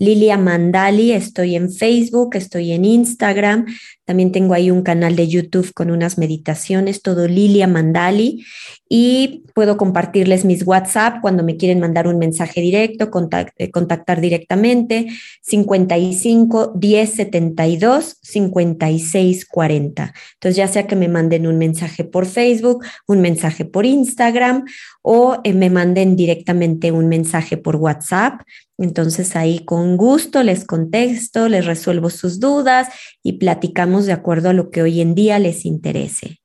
Lilia 0.00 0.38
Mandali, 0.38 1.12
estoy 1.12 1.56
en 1.56 1.70
Facebook, 1.70 2.30
estoy 2.34 2.72
en 2.72 2.86
Instagram, 2.86 3.66
también 4.06 4.32
tengo 4.32 4.54
ahí 4.54 4.70
un 4.70 4.82
canal 4.82 5.14
de 5.14 5.28
YouTube 5.28 5.72
con 5.74 5.90
unas 5.90 6.16
meditaciones, 6.16 7.02
todo 7.02 7.28
Lilia 7.28 7.66
Mandali, 7.66 8.44
y 8.88 9.44
puedo 9.54 9.76
compartirles 9.76 10.44
mis 10.44 10.66
WhatsApp 10.66 11.20
cuando 11.20 11.44
me 11.44 11.56
quieren 11.56 11.78
mandar 11.78 12.08
un 12.08 12.18
mensaje 12.18 12.60
directo, 12.60 13.10
eh, 13.58 13.70
contactar 13.70 14.20
directamente, 14.20 15.06
55 15.42 16.72
10 16.74 17.10
72 17.10 18.16
56 18.20 19.46
40. 19.46 20.14
Entonces, 20.34 20.56
ya 20.56 20.66
sea 20.66 20.86
que 20.86 20.96
me 20.96 21.08
manden 21.08 21.46
un 21.46 21.58
mensaje 21.58 22.02
por 22.02 22.26
Facebook, 22.26 22.84
un 23.06 23.20
mensaje 23.20 23.64
por 23.64 23.86
Instagram 23.86 24.64
o 25.02 25.38
eh, 25.44 25.52
me 25.52 25.70
manden 25.70 26.16
directamente 26.16 26.90
un 26.90 27.06
mensaje 27.06 27.58
por 27.60 27.76
WhatsApp. 27.76 28.42
Entonces 28.78 29.36
ahí 29.36 29.64
con 29.64 29.96
gusto 29.96 30.42
les 30.42 30.64
contesto, 30.64 31.48
les 31.48 31.66
resuelvo 31.66 32.10
sus 32.10 32.40
dudas 32.40 32.88
y 33.22 33.34
platicamos 33.34 34.06
de 34.06 34.12
acuerdo 34.12 34.50
a 34.50 34.54
lo 34.54 34.70
que 34.70 34.82
hoy 34.82 35.00
en 35.00 35.14
día 35.14 35.38
les 35.38 35.64
interese. 35.64 36.40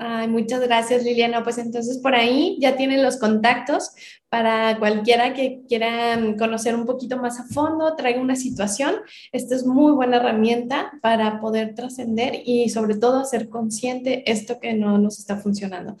Ay, 0.00 0.28
muchas 0.28 0.60
gracias, 0.60 1.02
Liliana. 1.02 1.42
Pues 1.42 1.58
entonces 1.58 1.98
por 1.98 2.14
ahí 2.14 2.56
ya 2.60 2.76
tienen 2.76 3.02
los 3.02 3.16
contactos 3.16 3.90
para 4.28 4.78
cualquiera 4.78 5.34
que 5.34 5.62
quiera 5.68 6.16
conocer 6.38 6.76
un 6.76 6.86
poquito 6.86 7.16
más 7.16 7.40
a 7.40 7.44
fondo, 7.44 7.96
traiga 7.96 8.20
una 8.20 8.36
situación. 8.36 8.94
Esta 9.32 9.56
es 9.56 9.66
muy 9.66 9.90
buena 9.90 10.18
herramienta 10.18 10.92
para 11.02 11.40
poder 11.40 11.74
trascender 11.74 12.42
y 12.44 12.68
sobre 12.68 12.96
todo 12.96 13.18
hacer 13.18 13.48
consciente 13.48 14.30
esto 14.30 14.60
que 14.60 14.72
no 14.74 14.98
nos 14.98 15.18
está 15.18 15.36
funcionando. 15.36 15.96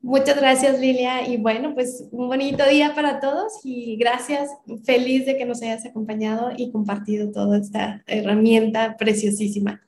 Muchas 0.00 0.36
gracias, 0.36 0.78
Lilia. 0.80 1.28
Y 1.28 1.38
bueno, 1.38 1.74
pues 1.74 2.04
un 2.12 2.28
bonito 2.28 2.64
día 2.68 2.94
para 2.94 3.20
todos 3.20 3.52
y 3.64 3.96
gracias. 3.96 4.50
Feliz 4.84 5.26
de 5.26 5.36
que 5.36 5.44
nos 5.44 5.60
hayas 5.62 5.84
acompañado 5.84 6.52
y 6.56 6.70
compartido 6.70 7.30
toda 7.32 7.58
esta 7.58 8.02
herramienta 8.06 8.96
preciosísima. 8.96 9.82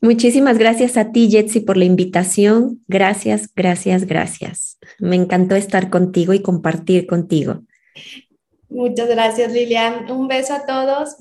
Muchísimas 0.00 0.58
gracias 0.58 0.96
a 0.96 1.10
ti, 1.10 1.28
Jetsi, 1.28 1.60
por 1.60 1.76
la 1.76 1.84
invitación. 1.84 2.82
Gracias, 2.86 3.52
gracias, 3.54 4.06
gracias. 4.06 4.78
Me 5.00 5.16
encantó 5.16 5.56
estar 5.56 5.90
contigo 5.90 6.32
y 6.32 6.40
compartir 6.40 7.06
contigo. 7.06 7.62
Muchas 8.68 9.08
gracias, 9.08 9.52
Lilian. 9.52 10.10
Un 10.10 10.28
beso 10.28 10.54
a 10.54 10.64
todos. 10.64 11.16